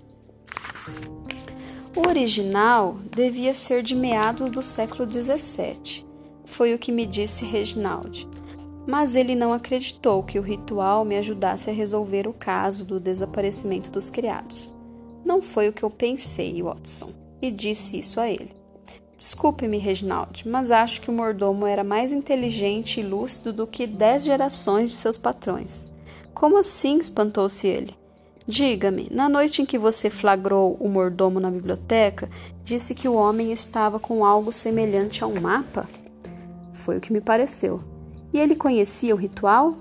O 1.95 2.07
original 2.07 2.97
devia 3.15 3.53
ser 3.53 3.81
de 3.81 3.95
meados 3.95 4.51
do 4.51 4.61
século 4.61 5.09
XVII, 5.09 6.05
foi 6.43 6.73
o 6.73 6.79
que 6.79 6.91
me 6.91 7.05
disse 7.05 7.45
Reginald. 7.45 8.27
Mas 8.85 9.15
ele 9.15 9.33
não 9.33 9.51
acreditou 9.51 10.21
que 10.21 10.37
o 10.37 10.43
ritual 10.43 11.03
me 11.03 11.17
ajudasse 11.17 11.69
a 11.69 11.73
resolver 11.73 12.27
o 12.27 12.33
caso 12.33 12.85
do 12.85 12.99
desaparecimento 12.99 13.89
dos 13.89 14.11
criados. 14.11 14.74
Não 15.25 15.41
foi 15.41 15.67
o 15.67 15.73
que 15.73 15.81
eu 15.81 15.89
pensei, 15.89 16.61
Watson, 16.61 17.11
e 17.41 17.49
disse 17.49 17.97
isso 17.97 18.21
a 18.21 18.29
ele. 18.29 18.51
Desculpe-me, 19.17 19.79
Reginald, 19.79 20.47
mas 20.47 20.69
acho 20.69 21.01
que 21.01 21.09
o 21.09 21.13
mordomo 21.13 21.65
era 21.65 21.83
mais 21.83 22.13
inteligente 22.13 22.99
e 22.99 23.03
lúcido 23.03 23.51
do 23.51 23.65
que 23.65 23.87
dez 23.87 24.23
gerações 24.23 24.91
de 24.91 24.97
seus 24.97 25.17
patrões. 25.17 25.91
Como 26.31 26.59
assim? 26.59 26.99
espantou-se 26.99 27.65
ele. 27.65 27.95
Diga-me, 28.45 29.07
na 29.09 29.27
noite 29.27 29.63
em 29.63 29.65
que 29.65 29.79
você 29.79 30.11
flagrou 30.11 30.77
o 30.79 30.87
mordomo 30.87 31.39
na 31.39 31.49
biblioteca, 31.49 32.29
disse 32.61 32.93
que 32.93 33.07
o 33.07 33.15
homem 33.15 33.51
estava 33.51 33.99
com 33.99 34.23
algo 34.23 34.51
semelhante 34.51 35.23
a 35.23 35.27
um 35.27 35.41
mapa? 35.41 35.89
Foi 36.73 36.97
o 36.97 37.01
que 37.01 37.11
me 37.11 37.21
pareceu. 37.21 37.81
E 38.31 38.39
ele 38.39 38.55
conhecia 38.55 39.15
o 39.15 39.17
ritual? 39.17 39.75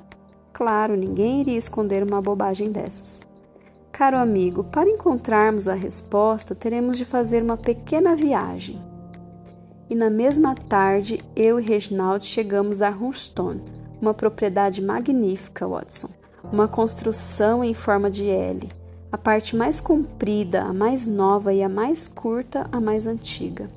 Claro, 0.54 0.96
ninguém 0.96 1.42
iria 1.42 1.58
esconder 1.58 2.02
uma 2.02 2.22
bobagem 2.22 2.70
dessas. 2.70 3.20
Caro 3.96 4.16
amigo, 4.16 4.64
para 4.64 4.90
encontrarmos 4.90 5.68
a 5.68 5.74
resposta, 5.74 6.52
teremos 6.52 6.98
de 6.98 7.04
fazer 7.04 7.44
uma 7.44 7.56
pequena 7.56 8.16
viagem. 8.16 8.82
E 9.88 9.94
na 9.94 10.10
mesma 10.10 10.52
tarde, 10.52 11.24
eu 11.36 11.60
e 11.60 11.62
Reginald 11.62 12.26
chegamos 12.26 12.82
a 12.82 12.90
Hurston, 12.90 13.60
uma 14.02 14.12
propriedade 14.12 14.82
magnífica, 14.82 15.68
Watson 15.68 16.08
uma 16.52 16.66
construção 16.68 17.64
em 17.64 17.72
forma 17.72 18.10
de 18.10 18.28
L, 18.28 18.68
a 19.10 19.16
parte 19.16 19.56
mais 19.56 19.80
comprida, 19.80 20.62
a 20.62 20.72
mais 20.72 21.06
nova 21.06 21.54
e 21.54 21.62
a 21.62 21.68
mais 21.68 22.08
curta, 22.08 22.68
a 22.72 22.80
mais 22.80 23.06
antiga. 23.06 23.68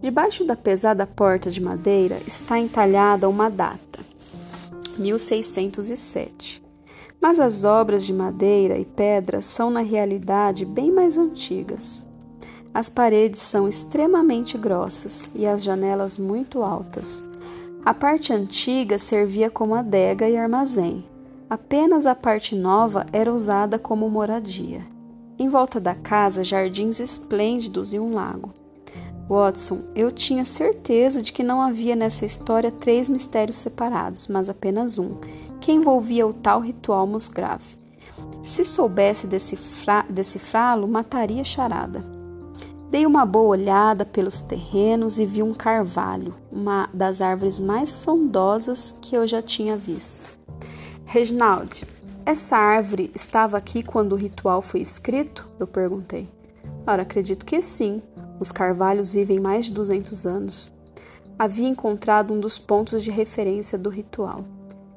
Debaixo 0.00 0.46
da 0.46 0.56
pesada 0.56 1.06
porta 1.06 1.50
de 1.50 1.60
madeira 1.60 2.18
está 2.26 2.58
entalhada 2.58 3.28
uma 3.28 3.50
data, 3.50 4.00
1607. 4.98 6.61
Mas 7.22 7.38
as 7.40 7.62
obras 7.64 8.04
de 8.04 8.12
madeira 8.12 8.76
e 8.76 8.84
pedra 8.84 9.40
são, 9.40 9.70
na 9.70 9.80
realidade, 9.80 10.66
bem 10.66 10.90
mais 10.90 11.16
antigas. 11.16 12.02
As 12.74 12.90
paredes 12.90 13.40
são 13.40 13.68
extremamente 13.68 14.58
grossas 14.58 15.30
e 15.34 15.46
as 15.46 15.62
janelas 15.62 16.18
muito 16.18 16.62
altas. 16.62 17.26
A 17.84 17.94
parte 17.94 18.32
antiga 18.32 18.98
servia 18.98 19.48
como 19.48 19.74
adega 19.74 20.28
e 20.28 20.36
armazém, 20.36 21.04
Apenas 21.52 22.06
a 22.06 22.14
parte 22.14 22.56
nova 22.56 23.04
era 23.12 23.30
usada 23.30 23.78
como 23.78 24.08
moradia. 24.08 24.86
Em 25.38 25.50
volta 25.50 25.78
da 25.78 25.94
casa, 25.94 26.42
jardins 26.42 26.98
esplêndidos 26.98 27.92
e 27.92 27.98
um 27.98 28.14
lago. 28.14 28.54
Watson, 29.28 29.82
eu 29.94 30.10
tinha 30.10 30.46
certeza 30.46 31.20
de 31.20 31.30
que 31.30 31.42
não 31.42 31.60
havia 31.60 31.94
nessa 31.94 32.24
história 32.24 32.72
três 32.72 33.06
mistérios 33.06 33.58
separados, 33.58 34.28
mas 34.28 34.48
apenas 34.48 34.98
um, 34.98 35.16
que 35.62 35.70
envolvia 35.70 36.26
o 36.26 36.34
tal 36.34 36.60
ritual 36.60 37.06
musgrave. 37.06 37.78
Se 38.42 38.64
soubesse 38.64 39.28
decifrá-lo, 40.10 40.88
mataria 40.88 41.44
charada. 41.44 42.04
Dei 42.90 43.06
uma 43.06 43.24
boa 43.24 43.50
olhada 43.50 44.04
pelos 44.04 44.42
terrenos 44.42 45.20
e 45.20 45.24
vi 45.24 45.40
um 45.42 45.54
carvalho, 45.54 46.34
uma 46.50 46.90
das 46.92 47.22
árvores 47.22 47.60
mais 47.60 47.96
frondosas 47.96 48.98
que 49.00 49.14
eu 49.14 49.24
já 49.26 49.40
tinha 49.40 49.76
visto. 49.76 50.36
Reginald, 51.06 51.86
essa 52.26 52.56
árvore 52.56 53.10
estava 53.14 53.56
aqui 53.56 53.84
quando 53.84 54.12
o 54.12 54.16
ritual 54.16 54.62
foi 54.62 54.80
escrito? 54.80 55.48
Eu 55.60 55.66
perguntei. 55.66 56.28
Ora, 56.84 57.02
acredito 57.02 57.46
que 57.46 57.62
sim. 57.62 58.02
Os 58.40 58.50
carvalhos 58.50 59.12
vivem 59.12 59.38
mais 59.38 59.66
de 59.66 59.72
200 59.72 60.26
anos. 60.26 60.72
havia 61.38 61.68
encontrado 61.68 62.32
um 62.34 62.40
dos 62.40 62.58
pontos 62.58 63.02
de 63.02 63.10
referência 63.10 63.78
do 63.78 63.88
ritual. 63.88 64.44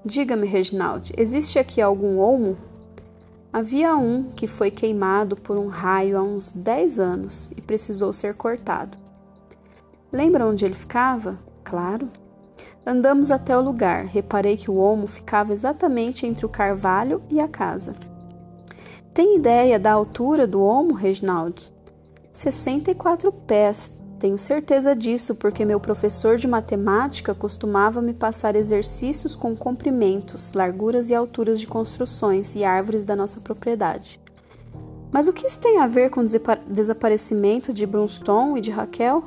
Diga-me, 0.06 0.46
Reginald, 0.46 1.12
existe 1.18 1.58
aqui 1.58 1.82
algum 1.82 2.20
olmo? 2.20 2.56
Havia 3.52 3.96
um 3.96 4.30
que 4.36 4.46
foi 4.46 4.70
queimado 4.70 5.36
por 5.36 5.58
um 5.58 5.66
raio 5.66 6.16
há 6.16 6.22
uns 6.22 6.52
dez 6.52 7.00
anos 7.00 7.50
e 7.54 7.62
precisou 7.62 8.14
ser 8.14 8.36
cortado. 8.36 8.96
Lembra 10.14 10.46
onde 10.46 10.64
ele 10.64 10.76
ficava? 10.76 11.40
Claro. 11.64 12.08
Andamos 12.86 13.32
até 13.32 13.58
o 13.58 13.62
lugar. 13.62 14.06
Reparei 14.06 14.56
que 14.56 14.70
o 14.70 14.76
olmo 14.76 15.08
ficava 15.08 15.52
exatamente 15.52 16.28
entre 16.28 16.46
o 16.46 16.50
carvalho 16.50 17.24
e 17.28 17.40
a 17.40 17.48
casa. 17.48 17.96
Tem 19.12 19.36
ideia 19.36 19.80
da 19.80 19.92
altura 19.92 20.46
do 20.46 20.62
olmo, 20.62 20.94
Reginald? 20.94 21.74
64 22.32 23.32
pés. 23.32 24.00
Tenho 24.20 24.38
certeza 24.38 24.96
disso 24.96 25.36
porque 25.36 25.66
meu 25.66 25.80
professor 25.80 26.38
de 26.38 26.48
matemática 26.48 27.36
costumava 27.36 28.02
me 28.02 28.14
passar 28.14 28.56
exercícios 28.56 29.36
com 29.36 29.56
comprimentos, 29.56 30.54
larguras 30.54 31.10
e 31.10 31.16
alturas 31.16 31.60
de 31.60 31.68
construções 31.68 32.56
e 32.56 32.64
árvores 32.64 33.04
da 33.04 33.16
nossa 33.16 33.42
propriedade. 33.42 34.20
Mas 35.12 35.28
o 35.28 35.34
que 35.34 35.46
isso 35.46 35.60
tem 35.60 35.80
a 35.80 35.88
ver 35.88 36.10
com 36.10 36.22
o 36.22 36.28
desaparecimento 36.68 37.74
de 37.74 37.86
Brunstone 37.86 38.60
e 38.60 38.62
de 38.62 38.72
Raquel? 38.72 39.24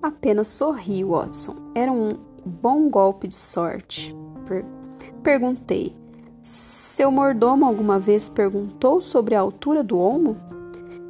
Apenas 0.00 0.48
sorri, 0.48 1.02
Watson. 1.02 1.72
Era 1.74 1.90
um 1.90 2.14
bom 2.44 2.88
golpe 2.88 3.26
de 3.26 3.34
sorte. 3.34 4.14
Per 4.46 4.64
perguntei. 5.22 5.94
Seu 6.42 7.10
mordomo 7.10 7.64
alguma 7.64 7.98
vez 7.98 8.28
perguntou 8.28 9.00
sobre 9.00 9.34
a 9.34 9.40
altura 9.40 9.82
do 9.82 9.98
olmo? 9.98 10.36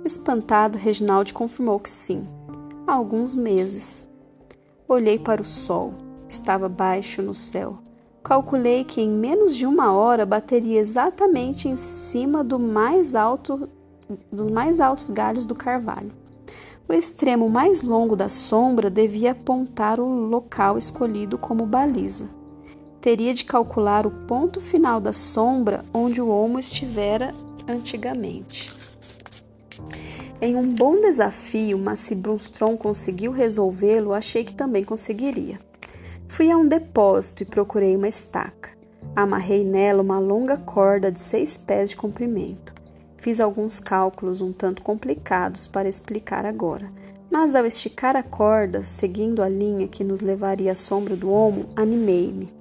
Espantado, 0.04 0.78
Reginald 0.78 1.32
confirmou 1.32 1.80
que 1.80 1.90
sim 1.90 2.28
alguns 2.86 3.34
meses. 3.34 4.10
Olhei 4.86 5.18
para 5.18 5.40
o 5.40 5.44
sol, 5.44 5.94
estava 6.28 6.68
baixo 6.68 7.22
no 7.22 7.34
céu. 7.34 7.78
Calculei 8.22 8.84
que 8.84 9.00
em 9.00 9.08
menos 9.08 9.54
de 9.54 9.66
uma 9.66 9.92
hora 9.92 10.24
bateria 10.24 10.80
exatamente 10.80 11.68
em 11.68 11.76
cima 11.76 12.42
do 12.42 12.58
mais 12.58 13.14
alto 13.14 13.68
dos 14.30 14.50
mais 14.50 14.80
altos 14.80 15.10
galhos 15.10 15.46
do 15.46 15.54
carvalho. 15.54 16.12
O 16.86 16.92
extremo 16.92 17.48
mais 17.48 17.82
longo 17.82 18.14
da 18.14 18.28
sombra 18.28 18.90
devia 18.90 19.32
apontar 19.32 19.98
o 19.98 20.06
local 20.06 20.76
escolhido 20.76 21.38
como 21.38 21.64
baliza. 21.64 22.28
Teria 23.00 23.32
de 23.32 23.44
calcular 23.44 24.06
o 24.06 24.10
ponto 24.10 24.60
final 24.60 25.00
da 25.00 25.12
sombra 25.12 25.84
onde 25.92 26.20
o 26.20 26.28
olmo 26.28 26.58
estivera 26.58 27.34
antigamente. 27.66 28.72
Em 30.40 30.56
um 30.56 30.68
bom 30.74 31.00
desafio, 31.00 31.78
mas 31.78 32.00
se 32.00 32.14
Brunstrom 32.14 32.76
conseguiu 32.76 33.30
resolvê-lo, 33.30 34.12
achei 34.12 34.44
que 34.44 34.52
também 34.52 34.84
conseguiria. 34.84 35.58
Fui 36.28 36.50
a 36.50 36.56
um 36.56 36.66
depósito 36.66 37.42
e 37.42 37.46
procurei 37.46 37.96
uma 37.96 38.08
estaca. 38.08 38.70
Amarrei 39.14 39.64
nela 39.64 40.02
uma 40.02 40.18
longa 40.18 40.56
corda 40.56 41.10
de 41.10 41.20
seis 41.20 41.56
pés 41.56 41.90
de 41.90 41.96
comprimento. 41.96 42.74
Fiz 43.16 43.40
alguns 43.40 43.78
cálculos 43.78 44.40
um 44.40 44.52
tanto 44.52 44.82
complicados 44.82 45.68
para 45.68 45.88
explicar 45.88 46.44
agora, 46.44 46.90
mas 47.30 47.54
ao 47.54 47.64
esticar 47.64 48.16
a 48.16 48.22
corda, 48.22 48.84
seguindo 48.84 49.40
a 49.40 49.48
linha 49.48 49.86
que 49.86 50.02
nos 50.02 50.20
levaria 50.20 50.72
à 50.72 50.74
sombra 50.74 51.14
do 51.14 51.30
olmo, 51.30 51.66
animei-me. 51.76 52.52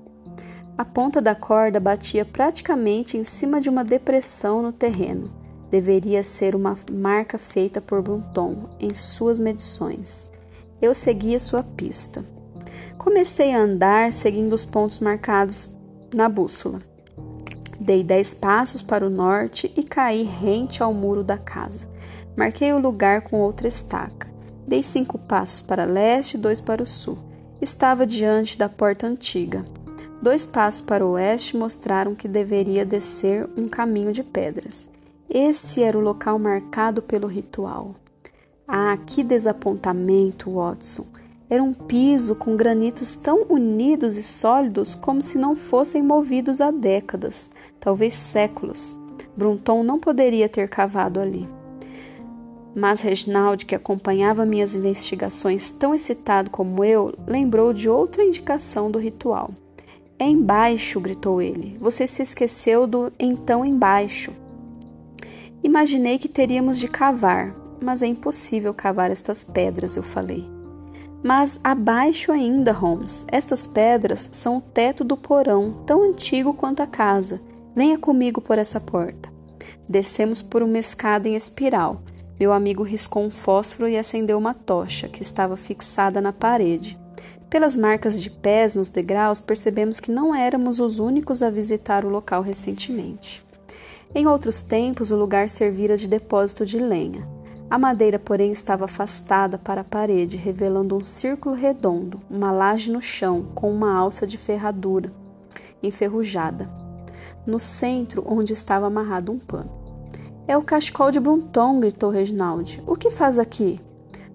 A 0.78 0.86
ponta 0.86 1.20
da 1.20 1.36
corda 1.36 1.80
batia 1.80 2.24
praticamente 2.24 3.18
em 3.18 3.24
cima 3.24 3.60
de 3.60 3.68
uma 3.68 3.84
depressão 3.84 4.62
no 4.62 4.72
terreno 4.72 5.43
deveria 5.74 6.22
ser 6.22 6.54
uma 6.54 6.78
marca 6.92 7.36
feita 7.36 7.82
por 7.82 8.00
Brunton 8.00 8.70
em 8.80 8.94
suas 8.94 9.40
medições. 9.40 10.30
Eu 10.80 10.94
segui 10.94 11.36
a 11.36 11.40
sua 11.40 11.64
pista. 11.64 12.24
Comecei 12.96 13.52
a 13.52 13.60
andar 13.60 14.12
seguindo 14.12 14.54
os 14.54 14.68
pontos 14.68 15.00
marcados 15.00 15.76
na 16.14 16.30
bússola. 16.30 16.80
Dei 17.80 18.04
dez 18.04 18.36
passos 18.36 18.84
para 18.84 19.04
o 19.04 19.10
norte 19.10 19.74
e 19.76 19.82
caí 19.82 20.22
rente 20.22 20.84
ao 20.84 20.94
muro 20.94 21.24
da 21.24 21.40
casa. 21.40 21.90
Marquei 22.38 22.72
o 22.72 22.78
lugar 22.78 23.22
com 23.22 23.42
outra 23.42 23.68
estaca. 23.68 24.32
Dei 24.68 24.84
cinco 24.84 25.18
passos 25.18 25.62
para 25.62 25.86
leste 25.86 26.36
e 26.36 26.40
dois 26.40 26.62
para 26.62 26.84
o 26.84 26.86
sul. 26.86 27.18
Estava 27.60 28.06
diante 28.06 28.60
da 28.60 28.70
porta 28.70 29.08
antiga. 29.08 29.64
Dois 30.22 30.46
passos 30.46 30.82
para 30.82 31.04
o 31.04 31.14
oeste 31.14 31.58
mostraram 31.58 32.14
que 32.14 32.28
deveria 32.28 32.86
descer 32.86 33.50
um 33.58 33.68
caminho 33.68 34.14
de 34.14 34.22
pedras. 34.22 34.93
Esse 35.34 35.82
era 35.82 35.98
o 35.98 36.02
local 36.02 36.38
marcado 36.38 37.02
pelo 37.02 37.26
ritual. 37.26 37.96
Ah, 38.68 38.96
que 39.04 39.24
desapontamento, 39.24 40.52
Watson! 40.52 41.08
Era 41.50 41.64
um 41.64 41.74
piso 41.74 42.36
com 42.36 42.56
granitos 42.56 43.16
tão 43.16 43.48
unidos 43.50 44.16
e 44.16 44.22
sólidos 44.22 44.94
como 44.94 45.24
se 45.24 45.40
não 45.40 45.56
fossem 45.56 46.04
movidos 46.04 46.62
há 46.62 46.70
décadas, 46.70 47.50
talvez 47.80 48.14
séculos. 48.14 49.00
Brunton 49.36 49.82
não 49.82 50.00
poderia 50.00 50.48
ter 50.48 50.70
cavado 50.70 51.20
ali. 51.20 51.50
Mas 52.76 53.02
Reginald, 53.02 53.66
que 53.66 53.74
acompanhava 53.74 54.46
minhas 54.46 54.76
investigações 54.76 55.72
tão 55.72 55.96
excitado 55.96 56.52
como 56.52 56.86
eu, 56.86 57.12
lembrou 57.26 57.74
de 57.74 57.90
outra 57.90 58.24
indicação 58.24 58.92
do 58.92 59.00
ritual. 59.00 59.50
É 60.20 60.26
embaixo, 60.26 61.02
gritou 61.02 61.42
ele. 61.42 61.76
Você 61.80 62.06
se 62.06 62.22
esqueceu 62.22 62.86
do 62.86 63.12
então 63.18 63.66
embaixo. 63.66 64.43
Imaginei 65.64 66.20
que 66.20 66.28
teríamos 66.28 66.78
de 66.78 66.90
cavar, 66.90 67.56
mas 67.82 68.04
é 68.04 68.08
impossível 68.08 68.74
cavar 68.74 69.10
estas 69.10 69.46
pedras, 69.46 69.96
eu 69.96 70.04
falei. 70.04 70.46
Mas 71.24 71.58
abaixo 71.64 72.34
ainda, 72.34 72.74
Holmes, 72.74 73.26
estas 73.30 73.66
pedras 73.66 74.30
são 74.34 74.58
o 74.58 74.62
teto 74.62 75.06
do 75.06 75.16
porão, 75.16 75.82
tão 75.86 76.04
antigo 76.04 76.54
quanto 76.54 76.82
a 76.82 76.88
casa. 76.88 77.40
Venha 77.74 77.98
comigo 77.98 78.42
por 78.42 78.58
essa 78.58 78.80
porta. 78.80 79.32
Descemos 79.88 80.42
por 80.42 80.62
uma 80.62 80.78
escada 80.78 81.30
em 81.30 81.36
espiral. 81.36 82.02
Meu 82.38 82.52
amigo 82.52 82.84
riscou 82.84 83.24
um 83.24 83.32
fósforo 83.32 83.88
e 83.88 83.98
acendeu 83.98 84.38
uma 84.38 84.54
tocha 84.54 85.08
que 85.08 85.22
estava 85.22 85.56
fixada 85.56 86.20
na 86.20 86.34
parede. 86.34 87.00
Pelas 87.50 87.78
marcas 87.78 88.22
de 88.22 88.30
pés 88.30 88.76
nos 88.76 88.90
degraus, 88.90 89.40
percebemos 89.40 90.00
que 90.02 90.12
não 90.12 90.36
éramos 90.36 90.82
os 90.82 91.00
únicos 91.00 91.42
a 91.42 91.50
visitar 91.50 92.04
o 92.04 92.10
local 92.10 92.42
recentemente. 92.42 93.44
Em 94.16 94.28
outros 94.28 94.62
tempos, 94.62 95.12
o 95.12 95.16
lugar 95.16 95.50
servira 95.50 95.98
de 95.98 96.08
depósito 96.08 96.66
de 96.66 96.78
lenha. 96.78 97.28
A 97.70 97.80
madeira, 97.80 98.20
porém, 98.20 98.52
estava 98.52 98.86
afastada 98.86 99.58
para 99.58 99.82
a 99.82 99.84
parede, 99.84 100.38
revelando 100.38 100.96
um 100.96 101.04
círculo 101.04 101.56
redondo, 101.56 102.22
uma 102.30 102.52
laje 102.52 102.92
no 102.92 103.02
chão, 103.02 103.48
com 103.56 103.72
uma 103.72 103.94
alça 103.96 104.28
de 104.28 104.38
ferradura 104.38 105.12
enferrujada. 105.82 106.70
No 107.46 107.60
centro, 107.60 108.24
onde 108.26 108.54
estava 108.54 108.88
amarrado 108.88 109.32
um 109.32 109.40
pano. 109.40 109.72
É 110.48 110.58
o 110.58 110.62
cachecol 110.62 111.12
de 111.12 111.20
Brunton, 111.20 111.80
gritou 111.80 112.10
Reginald. 112.10 112.82
O 112.88 112.96
que 112.96 113.10
faz 113.10 113.38
aqui? 113.38 113.80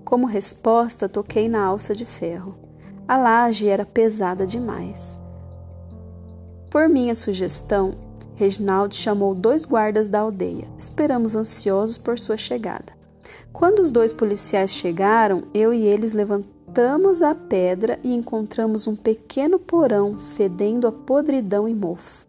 Como 0.05 0.27
resposta, 0.27 1.09
toquei 1.09 1.49
na 1.49 1.65
alça 1.65 1.95
de 1.95 2.05
ferro. 2.05 2.55
A 3.07 3.17
laje 3.17 3.69
era 3.69 3.85
pesada 3.85 4.47
demais. 4.47 5.19
Por 6.71 6.89
minha 6.89 7.15
sugestão, 7.15 7.95
Reginald 8.39 8.95
chamou 8.95 9.35
dois 9.35 9.65
guardas 9.65 10.09
da 10.09 10.21
aldeia. 10.21 10.69
Esperamos 10.79 11.35
ansiosos 11.35 11.99
por 11.99 12.21
sua 12.21 12.37
chegada. 12.37 12.93
Quando 13.53 13.81
os 13.81 13.91
dois 13.91 14.13
policiais 14.13 14.71
chegaram, 14.71 15.43
eu 15.53 15.75
e 15.75 15.83
eles 15.83 16.13
levantamos 16.13 17.21
a 17.21 17.35
pedra 17.35 17.99
e 18.05 18.15
encontramos 18.15 18.87
um 18.87 18.95
pequeno 18.95 19.59
porão 19.59 20.19
fedendo 20.37 20.87
a 20.87 20.93
podridão 20.93 21.69
e 21.69 21.75
mofo. 21.75 22.25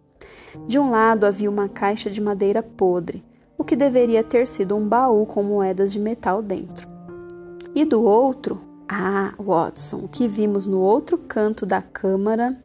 De 0.66 0.80
um 0.80 0.90
lado 0.90 1.28
havia 1.28 1.48
uma 1.48 1.70
caixa 1.70 2.10
de 2.10 2.20
madeira 2.20 2.64
podre, 2.64 3.24
o 3.56 3.64
que 3.64 3.76
deveria 3.76 4.24
ter 4.24 4.48
sido 4.48 4.76
um 4.76 4.88
baú 4.88 5.28
com 5.28 5.44
moedas 5.44 5.94
de 5.94 6.00
metal 6.00 6.42
dentro. 6.42 6.88
E 7.76 7.86
do 7.86 8.02
outro, 8.02 8.60
ah, 8.88 9.36
Watson, 9.38 9.98
o 9.98 10.08
que 10.08 10.28
vimos 10.28 10.66
no 10.66 10.80
outro 10.80 11.20
canto 11.20 11.68
da 11.68 11.84
câmara 11.84 12.58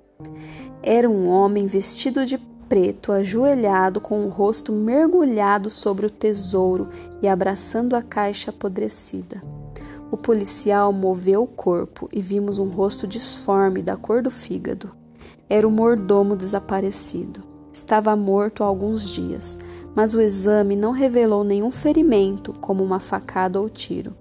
era 0.83 1.11
um 1.11 1.28
homem 1.28 1.66
vestido 1.66 2.24
de 2.24 2.38
preto, 2.75 3.13
ajoelhado, 3.13 4.01
com 4.01 4.27
o 4.27 4.29
rosto 4.29 4.73
mergulhado 4.73 5.71
sobre 5.71 6.07
o 6.07 6.11
tesouro 6.11 6.89
e 7.23 7.29
abraçando 7.29 7.95
a 7.95 8.03
caixa 8.03 8.51
apodrecida. 8.51 9.41
O 10.11 10.17
policial 10.17 10.93
moveu 10.93 11.45
o 11.45 11.47
corpo 11.47 12.09
e 12.13 12.21
vimos 12.21 12.59
um 12.59 12.69
rosto 12.69 13.07
disforme 13.07 13.81
da 13.81 13.97
cor 13.97 14.21
do 14.23 14.29
fígado. 14.29 14.91
Era 15.49 15.69
o 15.69 15.71
mordomo 15.71 16.35
desaparecido. 16.35 17.45
Estava 17.73 18.17
morto 18.17 18.65
há 18.65 18.67
alguns 18.67 19.09
dias, 19.09 19.57
mas 19.95 20.13
o 20.13 20.21
exame 20.21 20.75
não 20.75 20.91
revelou 20.91 21.45
nenhum 21.45 21.71
ferimento, 21.71 22.53
como 22.55 22.83
uma 22.83 22.99
facada 22.99 23.61
ou 23.61 23.71
tiro. 23.71 24.17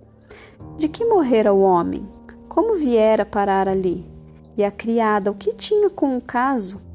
De 0.78 0.88
que 0.88 1.04
morrera 1.04 1.52
o 1.52 1.62
homem? 1.62 2.08
Como 2.48 2.76
viera 2.76 3.26
parar 3.26 3.68
ali? 3.68 4.06
E 4.56 4.64
a 4.64 4.70
criada, 4.70 5.32
o 5.32 5.34
que 5.34 5.56
tinha 5.56 5.90
com 5.90 6.16
o 6.16 6.22
caso? 6.22 6.93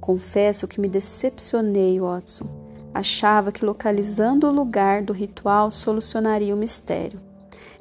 Confesso 0.00 0.66
que 0.66 0.80
me 0.80 0.88
decepcionei, 0.88 2.00
Watson. 2.00 2.48
Achava 2.92 3.52
que 3.52 3.64
localizando 3.64 4.48
o 4.48 4.52
lugar 4.52 5.02
do 5.02 5.12
ritual 5.12 5.70
solucionaria 5.70 6.54
o 6.54 6.58
mistério. 6.58 7.20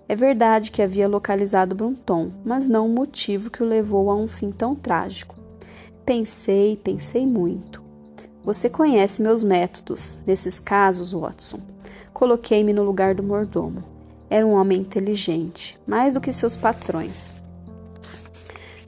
É 0.08 0.16
verdade 0.16 0.72
que 0.72 0.82
havia 0.82 1.08
localizado 1.08 1.76
Brunton, 1.76 2.32
mas 2.44 2.68
não 2.68 2.88
o 2.88 2.90
motivo 2.90 3.50
que 3.50 3.64
o 3.64 3.66
levou 3.66 4.10
a 4.10 4.16
um 4.16 4.28
fim 4.28 4.52
tão 4.52 4.76
trágico. 4.76 5.36
Pensei, 6.06 6.76
pensei 6.76 7.26
muito. 7.26 7.82
Você 8.44 8.70
conhece 8.70 9.22
meus 9.22 9.44
métodos 9.44 10.24
nesses 10.26 10.60
casos, 10.60 11.12
Watson. 11.12 11.60
Coloquei-me 12.12 12.74
no 12.74 12.84
lugar 12.84 13.14
do 13.14 13.22
mordomo. 13.22 13.84
Era 14.30 14.46
um 14.46 14.54
homem 14.54 14.82
inteligente, 14.82 15.78
mais 15.86 16.14
do 16.14 16.22
que 16.22 16.32
seus 16.32 16.56
patrões, 16.56 17.34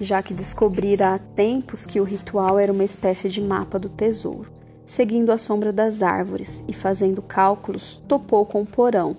já 0.02 0.22
que 0.24 0.34
descobrira 0.34 1.14
há 1.14 1.20
tempos 1.20 1.86
que 1.86 2.00
o 2.00 2.04
ritual 2.04 2.58
era 2.58 2.74
uma 2.74 2.84
espécie 2.84 3.30
de 3.30 3.40
mapa 3.40 3.78
do 3.78 3.88
tesouro. 3.88 4.52
Seguindo 4.84 5.32
a 5.32 5.38
sombra 5.38 5.72
das 5.72 6.02
árvores 6.02 6.64
e 6.68 6.74
fazendo 6.74 7.22
cálculos, 7.22 8.02
topou 8.08 8.46
com 8.46 8.64
o 8.64 8.66
porão 8.66 9.16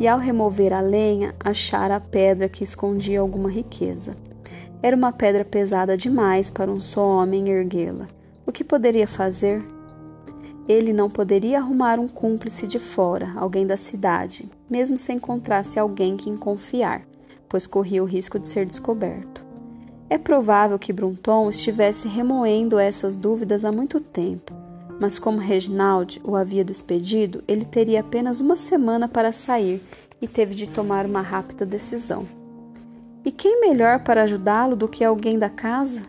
e, 0.00 0.08
ao 0.08 0.18
remover 0.18 0.72
a 0.72 0.80
lenha, 0.80 1.34
achara 1.38 1.96
a 1.96 2.00
pedra 2.00 2.48
que 2.48 2.64
escondia 2.64 3.20
alguma 3.20 3.48
riqueza. 3.48 4.16
Era 4.82 4.96
uma 4.96 5.12
pedra 5.12 5.44
pesada 5.44 5.96
demais 5.96 6.50
para 6.50 6.70
um 6.70 6.80
só 6.80 7.06
homem 7.06 7.48
erguê-la. 7.48 8.08
O 8.44 8.52
que 8.52 8.64
poderia 8.64 9.06
fazer? 9.06 9.64
Ele 10.66 10.92
não 10.92 11.08
poderia 11.08 11.58
arrumar 11.58 11.98
um 11.98 12.08
cúmplice 12.08 12.66
de 12.66 12.78
fora, 12.78 13.32
alguém 13.36 13.66
da 13.66 13.76
cidade, 13.76 14.50
mesmo 14.68 14.98
se 14.98 15.12
encontrasse 15.12 15.78
alguém 15.78 16.16
que 16.16 16.34
confiar, 16.36 17.02
pois 17.48 17.66
corria 17.66 18.02
o 18.02 18.06
risco 18.06 18.38
de 18.38 18.48
ser 18.48 18.66
descoberto. 18.66 19.43
É 20.14 20.18
provável 20.18 20.78
que 20.78 20.92
Brunton 20.92 21.50
estivesse 21.50 22.06
remoendo 22.06 22.78
essas 22.78 23.16
dúvidas 23.16 23.64
há 23.64 23.72
muito 23.72 23.98
tempo, 23.98 24.52
mas 25.00 25.18
como 25.18 25.38
Reginald 25.38 26.20
o 26.22 26.36
havia 26.36 26.64
despedido, 26.64 27.42
ele 27.48 27.64
teria 27.64 27.98
apenas 27.98 28.38
uma 28.38 28.54
semana 28.54 29.08
para 29.08 29.32
sair 29.32 29.82
e 30.22 30.28
teve 30.28 30.54
de 30.54 30.68
tomar 30.68 31.04
uma 31.04 31.20
rápida 31.20 31.66
decisão. 31.66 32.28
E 33.24 33.32
quem 33.32 33.60
melhor 33.60 34.04
para 34.04 34.22
ajudá-lo 34.22 34.76
do 34.76 34.86
que 34.86 35.02
alguém 35.02 35.36
da 35.36 35.50
casa? 35.50 36.02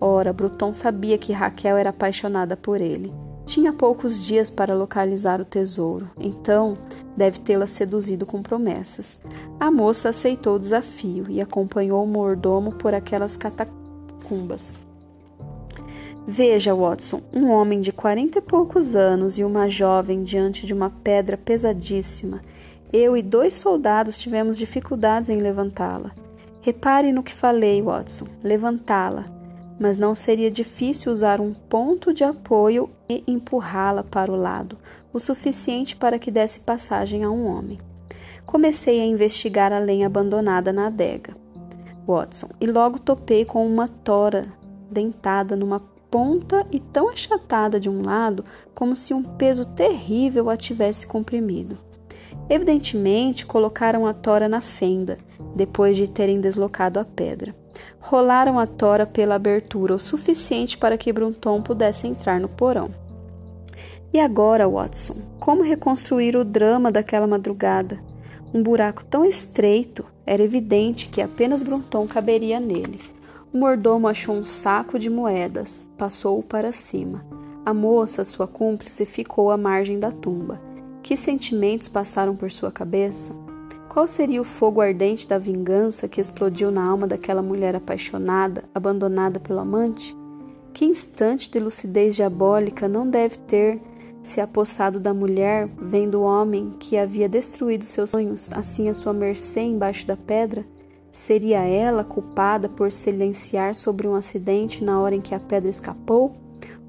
Ora, 0.00 0.32
Bruton 0.32 0.72
sabia 0.72 1.18
que 1.18 1.32
Raquel 1.32 1.76
era 1.76 1.90
apaixonada 1.90 2.56
por 2.56 2.80
ele. 2.80 3.12
Tinha 3.46 3.72
poucos 3.72 4.24
dias 4.24 4.50
para 4.50 4.74
localizar 4.74 5.40
o 5.40 5.44
tesouro, 5.44 6.10
então 6.18 6.74
deve 7.16 7.40
tê-la 7.40 7.66
seduzido 7.66 8.24
com 8.24 8.42
promessas. 8.42 9.18
A 9.60 9.70
moça 9.70 10.08
aceitou 10.08 10.56
o 10.56 10.58
desafio 10.58 11.26
e 11.28 11.40
acompanhou 11.40 12.02
o 12.02 12.06
mordomo 12.06 12.72
por 12.72 12.94
aquelas 12.94 13.36
catacumbas. 13.36 14.78
Veja, 16.26 16.74
Watson, 16.74 17.20
um 17.34 17.50
homem 17.50 17.82
de 17.82 17.92
quarenta 17.92 18.38
e 18.38 18.42
poucos 18.42 18.94
anos 18.94 19.36
e 19.36 19.44
uma 19.44 19.68
jovem 19.68 20.22
diante 20.22 20.66
de 20.66 20.72
uma 20.72 20.88
pedra 20.88 21.36
pesadíssima. 21.36 22.40
Eu 22.90 23.14
e 23.14 23.20
dois 23.20 23.52
soldados 23.52 24.16
tivemos 24.16 24.56
dificuldades 24.56 25.28
em 25.28 25.40
levantá-la. 25.40 26.12
Repare 26.62 27.12
no 27.12 27.22
que 27.22 27.34
falei, 27.34 27.82
Watson, 27.82 28.26
levantá-la. 28.42 29.33
Mas 29.78 29.98
não 29.98 30.14
seria 30.14 30.50
difícil 30.50 31.12
usar 31.12 31.40
um 31.40 31.52
ponto 31.52 32.12
de 32.12 32.22
apoio 32.22 32.90
e 33.08 33.24
empurrá-la 33.26 34.02
para 34.02 34.32
o 34.32 34.36
lado, 34.36 34.78
o 35.12 35.18
suficiente 35.18 35.96
para 35.96 36.18
que 36.18 36.30
desse 36.30 36.60
passagem 36.60 37.24
a 37.24 37.30
um 37.30 37.46
homem. 37.46 37.78
Comecei 38.46 39.00
a 39.00 39.06
investigar 39.06 39.72
a 39.72 39.78
lenha 39.78 40.06
abandonada 40.06 40.72
na 40.72 40.86
adega, 40.86 41.34
Watson, 42.06 42.48
e 42.60 42.66
logo 42.66 42.98
topei 42.98 43.44
com 43.44 43.66
uma 43.66 43.88
tora 43.88 44.46
dentada 44.90 45.56
numa 45.56 45.80
ponta 46.10 46.64
e 46.70 46.78
tão 46.78 47.08
achatada 47.08 47.80
de 47.80 47.88
um 47.88 48.02
lado 48.02 48.44
como 48.74 48.94
se 48.94 49.12
um 49.12 49.22
peso 49.22 49.64
terrível 49.64 50.48
a 50.48 50.56
tivesse 50.56 51.06
comprimido. 51.06 51.76
Evidentemente, 52.48 53.46
colocaram 53.46 54.06
a 54.06 54.12
tora 54.12 54.48
na 54.48 54.60
fenda, 54.60 55.18
depois 55.56 55.96
de 55.96 56.08
terem 56.08 56.40
deslocado 56.40 57.00
a 57.00 57.04
pedra. 57.04 57.54
Rolaram 58.00 58.58
a 58.58 58.66
tora 58.66 59.06
pela 59.06 59.34
abertura 59.34 59.94
o 59.94 59.98
suficiente 59.98 60.76
para 60.76 60.98
que 60.98 61.12
Brunton 61.12 61.62
pudesse 61.62 62.06
entrar 62.06 62.40
no 62.40 62.48
porão. 62.48 62.90
E 64.12 64.20
agora, 64.20 64.68
Watson, 64.68 65.16
como 65.40 65.62
reconstruir 65.62 66.36
o 66.36 66.44
drama 66.44 66.92
daquela 66.92 67.26
madrugada? 67.26 67.98
Um 68.52 68.62
buraco 68.62 69.04
tão 69.04 69.24
estreito, 69.24 70.04
era 70.24 70.42
evidente 70.42 71.08
que 71.08 71.20
apenas 71.20 71.62
Brunton 71.62 72.06
caberia 72.06 72.60
nele. 72.60 73.00
O 73.52 73.58
mordomo 73.58 74.06
achou 74.06 74.34
um 74.34 74.44
saco 74.44 74.98
de 74.98 75.10
moedas, 75.10 75.90
passou-o 75.98 76.42
para 76.42 76.70
cima. 76.70 77.24
A 77.66 77.74
moça, 77.74 78.22
sua 78.24 78.46
cúmplice, 78.46 79.04
ficou 79.04 79.50
à 79.50 79.56
margem 79.56 79.98
da 79.98 80.12
tumba. 80.12 80.60
Que 81.02 81.16
sentimentos 81.16 81.88
passaram 81.88 82.36
por 82.36 82.52
sua 82.52 82.70
cabeça? 82.70 83.43
Qual 83.94 84.08
seria 84.08 84.40
o 84.40 84.44
fogo 84.44 84.80
ardente 84.80 85.28
da 85.28 85.38
vingança 85.38 86.08
que 86.08 86.20
explodiu 86.20 86.68
na 86.68 86.84
alma 86.84 87.06
daquela 87.06 87.40
mulher 87.40 87.76
apaixonada, 87.76 88.64
abandonada 88.74 89.38
pelo 89.38 89.60
amante? 89.60 90.16
Que 90.72 90.84
instante 90.84 91.48
de 91.48 91.60
lucidez 91.60 92.16
diabólica 92.16 92.88
não 92.88 93.08
deve 93.08 93.38
ter 93.38 93.80
se 94.20 94.40
apossado 94.40 94.98
da 94.98 95.14
mulher, 95.14 95.68
vendo 95.80 96.18
o 96.18 96.22
homem 96.24 96.74
que 96.80 96.98
havia 96.98 97.28
destruído 97.28 97.84
seus 97.84 98.10
sonhos, 98.10 98.50
assim 98.50 98.88
à 98.88 98.94
sua 98.94 99.12
mercê 99.12 99.60
embaixo 99.60 100.04
da 100.08 100.16
pedra? 100.16 100.66
Seria 101.12 101.60
ela 101.60 102.02
culpada 102.02 102.68
por 102.68 102.90
silenciar 102.90 103.76
sobre 103.76 104.08
um 104.08 104.16
acidente 104.16 104.82
na 104.82 105.00
hora 105.00 105.14
em 105.14 105.20
que 105.20 105.36
a 105.36 105.38
pedra 105.38 105.70
escapou? 105.70 106.34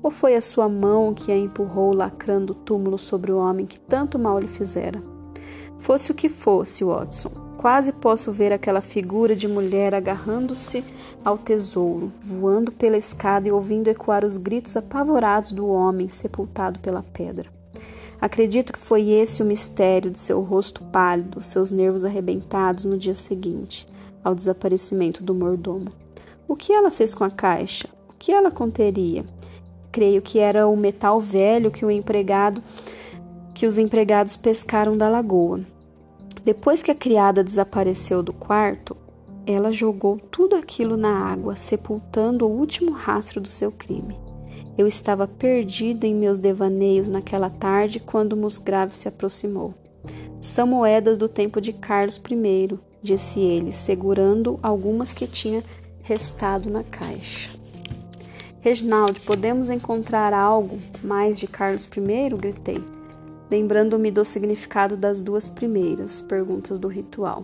Ou 0.02 0.10
foi 0.10 0.36
a 0.36 0.41
sua 0.41 0.68
mão 0.68 1.13
que 1.13 1.32
a 1.32 1.38
empurrou 1.38 1.94
lacrando 1.94 2.54
o 2.54 2.56
túmulo 2.56 2.98
sobre 2.98 3.32
o 3.32 3.38
homem 3.38 3.68
que 3.68 3.80
tanto 3.80 4.18
mal 4.18 4.39
lhe 4.39 4.48
fizera? 4.48 5.14
Fosse 5.79 6.11
o 6.11 6.15
que 6.15 6.29
fosse, 6.29 6.83
Watson, 6.83 7.29
quase 7.57 7.91
posso 7.91 8.31
ver 8.31 8.51
aquela 8.53 8.81
figura 8.81 9.35
de 9.35 9.47
mulher 9.47 9.93
agarrando-se 9.93 10.83
ao 11.23 11.38
tesouro, 11.38 12.11
voando 12.21 12.71
pela 12.71 12.97
escada 12.97 13.47
e 13.47 13.51
ouvindo 13.51 13.88
ecoar 13.88 14.25
os 14.25 14.38
gritos 14.38 14.75
apavorados 14.77 15.51
do 15.51 15.67
homem 15.67 16.09
sepultado 16.09 16.79
pela 16.79 17.03
pedra. 17.03 17.49
Acredito 18.19 18.71
que 18.71 18.79
foi 18.79 19.09
esse 19.09 19.43
o 19.43 19.45
mistério 19.45 20.09
de 20.09 20.19
seu 20.19 20.41
rosto 20.41 20.83
pálido, 20.83 21.43
seus 21.43 21.71
nervos 21.71 22.05
arrebentados 22.05 22.85
no 22.85 22.97
dia 22.97 23.15
seguinte 23.15 23.88
ao 24.23 24.33
desaparecimento 24.33 25.21
do 25.21 25.35
mordomo. 25.35 25.91
O 26.47 26.55
que 26.55 26.73
ela 26.73 26.89
fez 26.89 27.13
com 27.13 27.23
a 27.23 27.29
caixa? 27.29 27.88
O 28.09 28.13
que 28.17 28.31
ela 28.31 28.49
conteria? 28.49 29.23
Creio 29.91 30.21
que 30.21 30.39
era 30.39 30.67
o 30.67 30.75
metal 30.75 31.21
velho 31.21 31.69
que 31.69 31.85
o 31.85 31.91
empregado 31.91 32.61
que 33.56 33.65
os 33.65 33.78
empregados 33.78 34.36
pescaram 34.36 34.98
da 34.98 35.08
lagoa. 35.08 35.62
Depois 36.44 36.84
que 36.84 36.91
a 36.91 36.96
criada 36.96 37.44
desapareceu 37.44 38.22
do 38.22 38.34
quarto, 38.34 38.96
ela 39.48 39.72
jogou 39.72 40.20
tudo 40.20 40.56
aquilo 40.56 40.98
na 40.98 41.32
água, 41.32 41.56
sepultando 41.56 42.46
o 42.46 42.52
último 42.52 42.91
rastro 42.91 43.39
do 43.39 43.48
seu 43.48 43.72
crime. 43.72 44.20
Eu 44.78 44.86
estava 44.86 45.26
perdido 45.26 46.04
em 46.04 46.13
meus 46.13 46.38
devaneios 46.38 47.08
naquela 47.08 47.50
tarde 47.50 48.00
quando 48.00 48.36
Musgrave 48.36 48.94
se 48.94 49.08
aproximou. 49.08 49.74
São 50.41 50.68
moedas 50.68 51.18
do 51.18 51.30
tempo 51.30 51.62
de 51.62 51.72
Carlos 51.72 52.18
I, 52.18 52.78
disse 53.02 53.39
ele, 53.39 53.72
segurando 53.72 54.60
algumas 54.62 55.13
que 55.13 55.26
tinha 55.26 55.63
restado 56.04 56.70
na 56.70 56.84
caixa. 56.84 57.52
Reginaldo, 58.60 59.22
podemos 59.22 59.70
encontrar 59.70 60.34
algo 60.34 60.78
mais 61.02 61.39
de 61.39 61.48
Carlos 61.48 61.86
I? 61.86 62.36
gritei, 62.36 62.84
lembrando-me 63.49 64.12
do 64.12 64.25
significado 64.25 64.97
das 64.97 65.21
duas 65.21 65.47
primeiras 65.47 66.21
perguntas 66.21 66.79
do 66.79 66.88
ritual. 66.88 67.43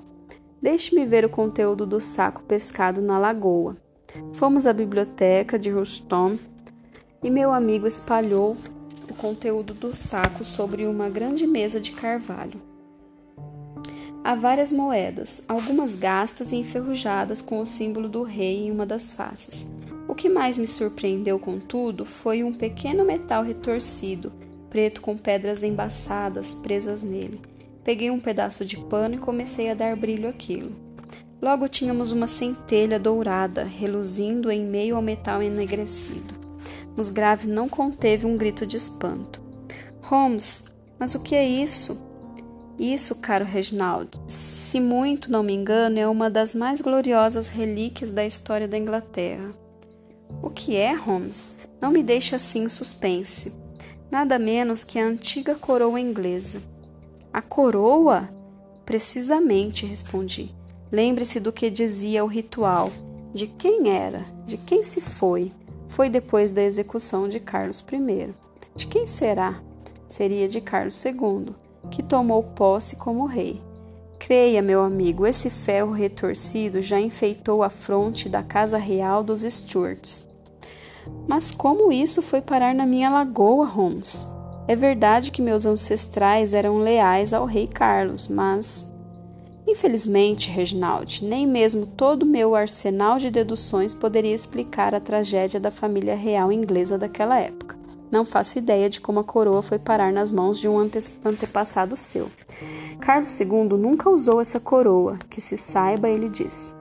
Deixe-me 0.62 1.06
ver 1.06 1.26
o 1.26 1.30
conteúdo 1.30 1.86
do 1.86 2.00
saco 2.00 2.44
pescado 2.44 3.02
na 3.02 3.18
lagoa. 3.18 3.76
Fomos 4.34 4.68
à 4.68 4.74
biblioteca 4.74 5.58
de 5.58 5.70
Ruston 5.70 6.38
e 7.24 7.30
meu 7.30 7.52
amigo 7.52 7.88
espalhou 7.88 8.56
o 9.10 9.14
conteúdo 9.14 9.74
do 9.74 9.96
saco 9.96 10.44
sobre 10.44 10.86
uma 10.86 11.10
grande 11.10 11.48
mesa 11.48 11.80
de 11.80 11.92
carvalho. 11.92 12.62
Há 14.24 14.36
várias 14.36 14.72
moedas, 14.72 15.44
algumas 15.48 15.96
gastas 15.96 16.52
e 16.52 16.56
enferrujadas 16.56 17.42
com 17.42 17.60
o 17.60 17.66
símbolo 17.66 18.08
do 18.08 18.22
rei 18.22 18.68
em 18.68 18.72
uma 18.72 18.86
das 18.86 19.12
faces. 19.12 19.66
O 20.08 20.14
que 20.14 20.30
mais 20.30 20.58
me 20.58 20.68
surpreendeu, 20.68 21.40
contudo, 21.40 22.06
foi 22.06 22.44
um 22.44 22.54
pequeno 22.54 23.04
metal 23.04 23.44
retorcido, 23.44 24.32
preto 24.72 25.02
com 25.02 25.16
pedras 25.18 25.64
embaçadas 25.64 26.56
presas 26.56 27.04
nele. 27.04 27.40
Peguei 27.84 28.10
um 28.10 28.20
pedaço 28.20 28.64
de 28.66 28.78
pano 28.78 29.16
e 29.16 29.20
comecei 29.20 29.70
a 29.70 29.74
dar 29.74 29.96
brilho 29.96 30.30
àquilo. 30.30 30.72
Logo 31.42 31.68
tínhamos 31.68 32.12
uma 32.12 32.28
centelha 32.28 32.98
dourada, 32.98 33.64
reluzindo 33.64 34.50
em 34.50 34.66
meio 34.66 34.96
ao 34.96 35.02
metal 35.02 35.44
enegrecido. 35.44 36.34
Musgrave 36.96 37.48
não 37.48 37.68
conteve 37.68 38.26
um 38.26 38.38
grito 38.38 38.66
de 38.66 38.78
espanto. 38.78 39.42
Holmes, 40.02 40.66
mas 40.98 41.16
o 41.16 41.20
que 41.20 41.36
é 41.36 41.46
isso? 41.46 42.10
Isso, 42.80 43.16
caro 43.16 43.46
Reginald, 43.46 44.10
se 44.28 44.80
muito 44.80 45.32
não 45.32 45.44
me 45.44 45.54
engano, 45.54 46.00
é 46.00 46.08
uma 46.08 46.30
das 46.30 46.56
mais 46.56 46.80
gloriosas 46.80 47.50
relíquias 47.50 48.12
da 48.12 48.26
história 48.26 48.68
da 48.68 48.78
Inglaterra. 48.78 49.54
O 50.42 50.50
que 50.50 50.76
é, 50.76 50.94
Holmes? 50.94 51.56
Não 51.82 51.92
me 51.92 52.02
deixe 52.02 52.36
assim 52.36 52.64
em 52.64 52.70
suspense. 52.70 53.61
Nada 54.12 54.38
menos 54.38 54.84
que 54.84 55.00
a 55.00 55.06
antiga 55.06 55.56
coroa 55.56 55.98
inglesa. 55.98 56.62
A 57.32 57.42
coroa? 57.42 58.30
Precisamente, 58.86 59.86
respondi. 59.86 60.54
Lembre-se 60.92 61.40
do 61.40 61.54
que 61.54 61.70
dizia 61.70 62.22
o 62.22 62.28
ritual. 62.28 62.92
De 63.34 63.48
quem 63.48 63.90
era? 63.90 64.26
De 64.46 64.58
quem 64.58 64.84
se 64.84 65.00
foi? 65.00 65.54
Foi 65.88 66.10
depois 66.10 66.52
da 66.52 66.62
execução 66.62 67.30
de 67.30 67.40
Carlos 67.40 67.80
I. 67.80 68.34
De 68.76 68.86
quem 68.86 69.08
será? 69.08 69.64
Seria 70.10 70.50
de 70.50 70.60
Carlos 70.60 71.02
II, 71.06 71.56
que 71.90 72.04
tomou 72.04 72.44
posse 72.44 72.98
como 72.98 73.26
rei. 73.26 73.62
Creia, 74.20 74.62
meu 74.62 74.84
amigo, 74.84 75.26
esse 75.26 75.50
ferro 75.50 75.94
retorcido 75.94 76.82
já 76.82 77.00
enfeitou 77.00 77.64
a 77.64 77.70
fronte 77.70 78.28
da 78.28 78.44
casa 78.44 78.78
real 78.78 79.24
dos 79.24 79.42
Stuarts. 79.42 80.28
Mas 81.28 81.52
como 81.52 81.92
isso 81.92 82.22
foi 82.22 82.42
parar 82.42 82.76
na 82.76 82.86
minha 82.86 83.10
lagoa, 83.10 83.66
Holmes? 83.66 84.30
É 84.68 84.76
verdade 84.76 85.32
que 85.32 85.42
meus 85.42 85.66
ancestrais 85.66 86.54
eram 86.54 86.80
leais 86.80 87.34
ao 87.34 87.46
rei 87.46 87.68
Carlos, 87.68 88.28
mas. 88.28 88.92
Infelizmente, 89.68 90.50
Reginald, 90.50 91.24
nem 91.24 91.48
mesmo 91.48 91.86
todo 91.86 92.26
meu 92.26 92.56
arsenal 92.56 93.18
de 93.18 93.30
deduções 93.30 93.94
poderia 93.94 94.34
explicar 94.34 94.94
a 94.94 95.00
tragédia 95.00 95.60
da 95.60 95.72
família 95.72 96.16
real 96.16 96.52
inglesa 96.52 96.98
daquela 96.98 97.40
época. 97.40 97.78
Não 98.12 98.26
faço 98.26 98.58
ideia 98.58 98.90
de 98.90 99.00
como 99.00 99.22
a 99.22 99.24
coroa 99.24 99.62
foi 99.62 99.80
parar 99.80 100.12
nas 100.12 100.34
mãos 100.34 100.60
de 100.60 100.68
um 100.68 100.78
ante 100.78 101.00
antepassado 101.24 101.96
seu. 101.96 102.30
Carlos 103.00 103.40
II 103.40 103.78
nunca 103.78 104.10
usou 104.10 104.42
essa 104.42 104.60
coroa, 104.60 105.18
que 105.30 105.40
se 105.40 105.56
saiba, 105.56 106.10
ele 106.10 106.28
disse. 106.28 106.81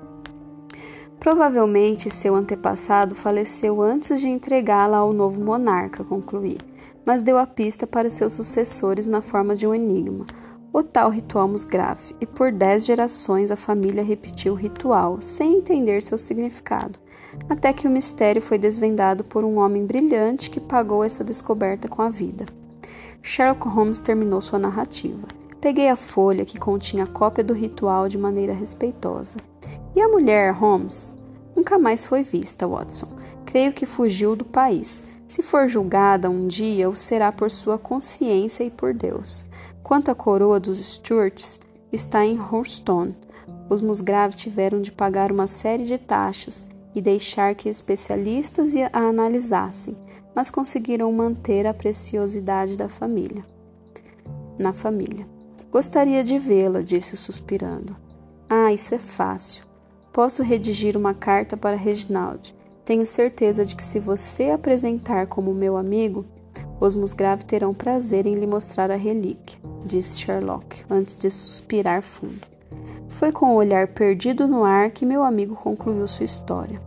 Provavelmente 1.21 2.11
seu 2.11 2.35
antepassado 2.35 3.15
faleceu 3.15 3.83
antes 3.83 4.21
de 4.21 4.29
entregá-la 4.29 4.97
ao 4.97 5.13
novo 5.13 5.43
monarca, 5.43 6.03
concluí, 6.03 6.57
mas 7.05 7.21
deu 7.21 7.37
a 7.37 7.47
pista 7.47 7.87
para 7.87 8.09
seus 8.09 8.33
sucessores 8.33 9.07
na 9.07 9.21
forma 9.21 9.55
de 9.55 9.67
um 9.67 9.75
enigma, 9.75 10.25
o 10.73 10.83
tal 10.83 11.11
ritual 11.11 11.47
musgrave, 11.47 12.17
e 12.23 12.27
por 12.27 12.51
dez 12.51 12.87
gerações 12.87 13.51
a 13.51 13.57
família 13.57 14.03
repetiu 14.03 14.55
o 14.55 14.57
ritual, 14.57 15.21
sem 15.21 15.59
entender 15.59 16.03
seu 16.03 16.17
significado, 16.17 16.99
até 17.51 17.71
que 17.71 17.87
o 17.87 17.91
mistério 17.91 18.41
foi 18.41 18.57
desvendado 18.57 19.23
por 19.23 19.45
um 19.45 19.59
homem 19.59 19.85
brilhante 19.85 20.49
que 20.49 20.59
pagou 20.59 21.05
essa 21.05 21.23
descoberta 21.23 21.87
com 21.87 22.01
a 22.01 22.09
vida. 22.09 22.47
Sherlock 23.23 23.69
Holmes 23.69 24.01
terminou 24.01 24.41
sua 24.41 24.59
narrativa. 24.59 25.29
Peguei 25.61 25.91
a 25.91 25.97
folha 25.97 26.47
que 26.47 26.59
continha 26.59 27.05
a 27.05 27.07
cópia 27.07 27.45
do 27.45 27.53
ritual 27.53 28.09
de 28.09 28.17
maneira 28.17 28.55
respeitosa. 28.55 29.37
E 29.95 30.01
a 30.01 30.09
mulher, 30.09 30.53
Holmes? 30.53 31.19
Nunca 31.55 31.79
mais 31.79 32.07
foi 32.07 32.23
vista, 32.23 32.67
Watson. 32.67 33.09
Creio 33.45 33.73
que 33.73 33.87
fugiu 33.87 34.37
do 34.37 34.45
país. 34.45 35.05
Se 35.27 35.43
for 35.43 35.69
julgada 35.69 36.31
um 36.31 36.47
dia, 36.47 36.89
o 36.89 36.95
será 36.95 37.33
por 37.33 37.51
sua 37.51 37.79
consciência 37.79 38.65
e 38.65 38.71
por 38.71 38.95
Deus. 38.95 39.45
Quanto 39.83 40.11
à 40.11 40.15
coroa 40.15 40.61
dos 40.61 40.79
Stuarts, 40.79 41.59
está 41.93 42.25
em 42.25 42.39
Horston. 42.41 43.13
Os 43.69 43.83
Musgrave 43.83 44.35
tiveram 44.35 44.81
de 44.81 44.93
pagar 44.93 45.33
uma 45.33 45.47
série 45.47 45.85
de 45.85 45.99
taxas 45.99 46.67
e 46.95 47.01
deixar 47.01 47.55
que 47.55 47.69
especialistas 47.69 48.75
a 48.93 48.99
analisassem, 48.99 49.97
mas 50.35 50.51
conseguiram 50.51 51.13
manter 51.13 51.67
a 51.67 51.75
preciosidade 51.75 52.77
da 52.77 52.89
família. 52.89 53.45
Na 54.59 54.73
família. 54.73 55.27
Gostaria 55.71 56.25
de 56.25 56.39
vê-la, 56.39 56.83
disse 56.83 57.17
suspirando. 57.17 57.97
Ah, 58.49 58.73
isso 58.73 58.95
é 58.95 58.99
fácil. 58.99 59.70
Posso 60.13 60.43
redigir 60.43 60.97
uma 60.97 61.15
carta 61.15 61.57
para 61.57 61.77
Reginald. 61.77 62.55
Tenho 62.85 63.07
certeza 63.07 63.65
de 63.65 63.77
que 63.77 63.83
se 63.83 64.01
você 64.01 64.51
apresentar 64.51 65.29
como 65.29 65.55
meu 65.55 65.77
amigo, 65.77 66.25
os 66.81 66.97
Musgrave 66.97 67.45
terão 67.45 67.73
prazer 67.73 68.27
em 68.27 68.35
lhe 68.35 68.47
mostrar 68.47 68.91
a 68.91 68.97
relíquia, 68.97 69.61
disse 69.85 70.19
Sherlock, 70.19 70.85
antes 70.91 71.15
de 71.15 71.31
suspirar 71.31 72.03
fundo. 72.03 72.41
Foi 73.09 73.31
com 73.31 73.53
o 73.53 73.57
olhar 73.57 73.87
perdido 73.87 74.49
no 74.49 74.65
ar 74.65 74.91
que 74.91 75.07
meu 75.07 75.23
amigo 75.23 75.55
concluiu 75.55 76.07
sua 76.09 76.25
história. 76.25 76.81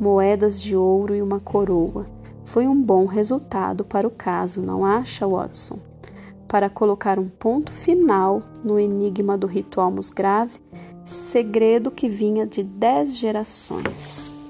Moedas 0.00 0.60
de 0.60 0.74
ouro 0.74 1.14
e 1.14 1.20
uma 1.20 1.40
coroa. 1.40 2.06
Foi 2.46 2.66
um 2.66 2.80
bom 2.80 3.04
resultado 3.04 3.84
para 3.84 4.06
o 4.06 4.10
caso, 4.10 4.62
não 4.62 4.84
acha, 4.84 5.26
Watson? 5.26 5.78
Para 6.48 6.70
colocar 6.70 7.18
um 7.18 7.28
ponto 7.28 7.72
final 7.72 8.42
no 8.64 8.78
enigma 8.78 9.36
do 9.36 9.46
ritual 9.46 9.90
Musgrave, 9.90 10.60
segredo 11.04 11.90
que 11.90 12.08
vinha 12.08 12.46
de 12.46 12.62
dez 12.62 13.16
gerações. 13.16 14.41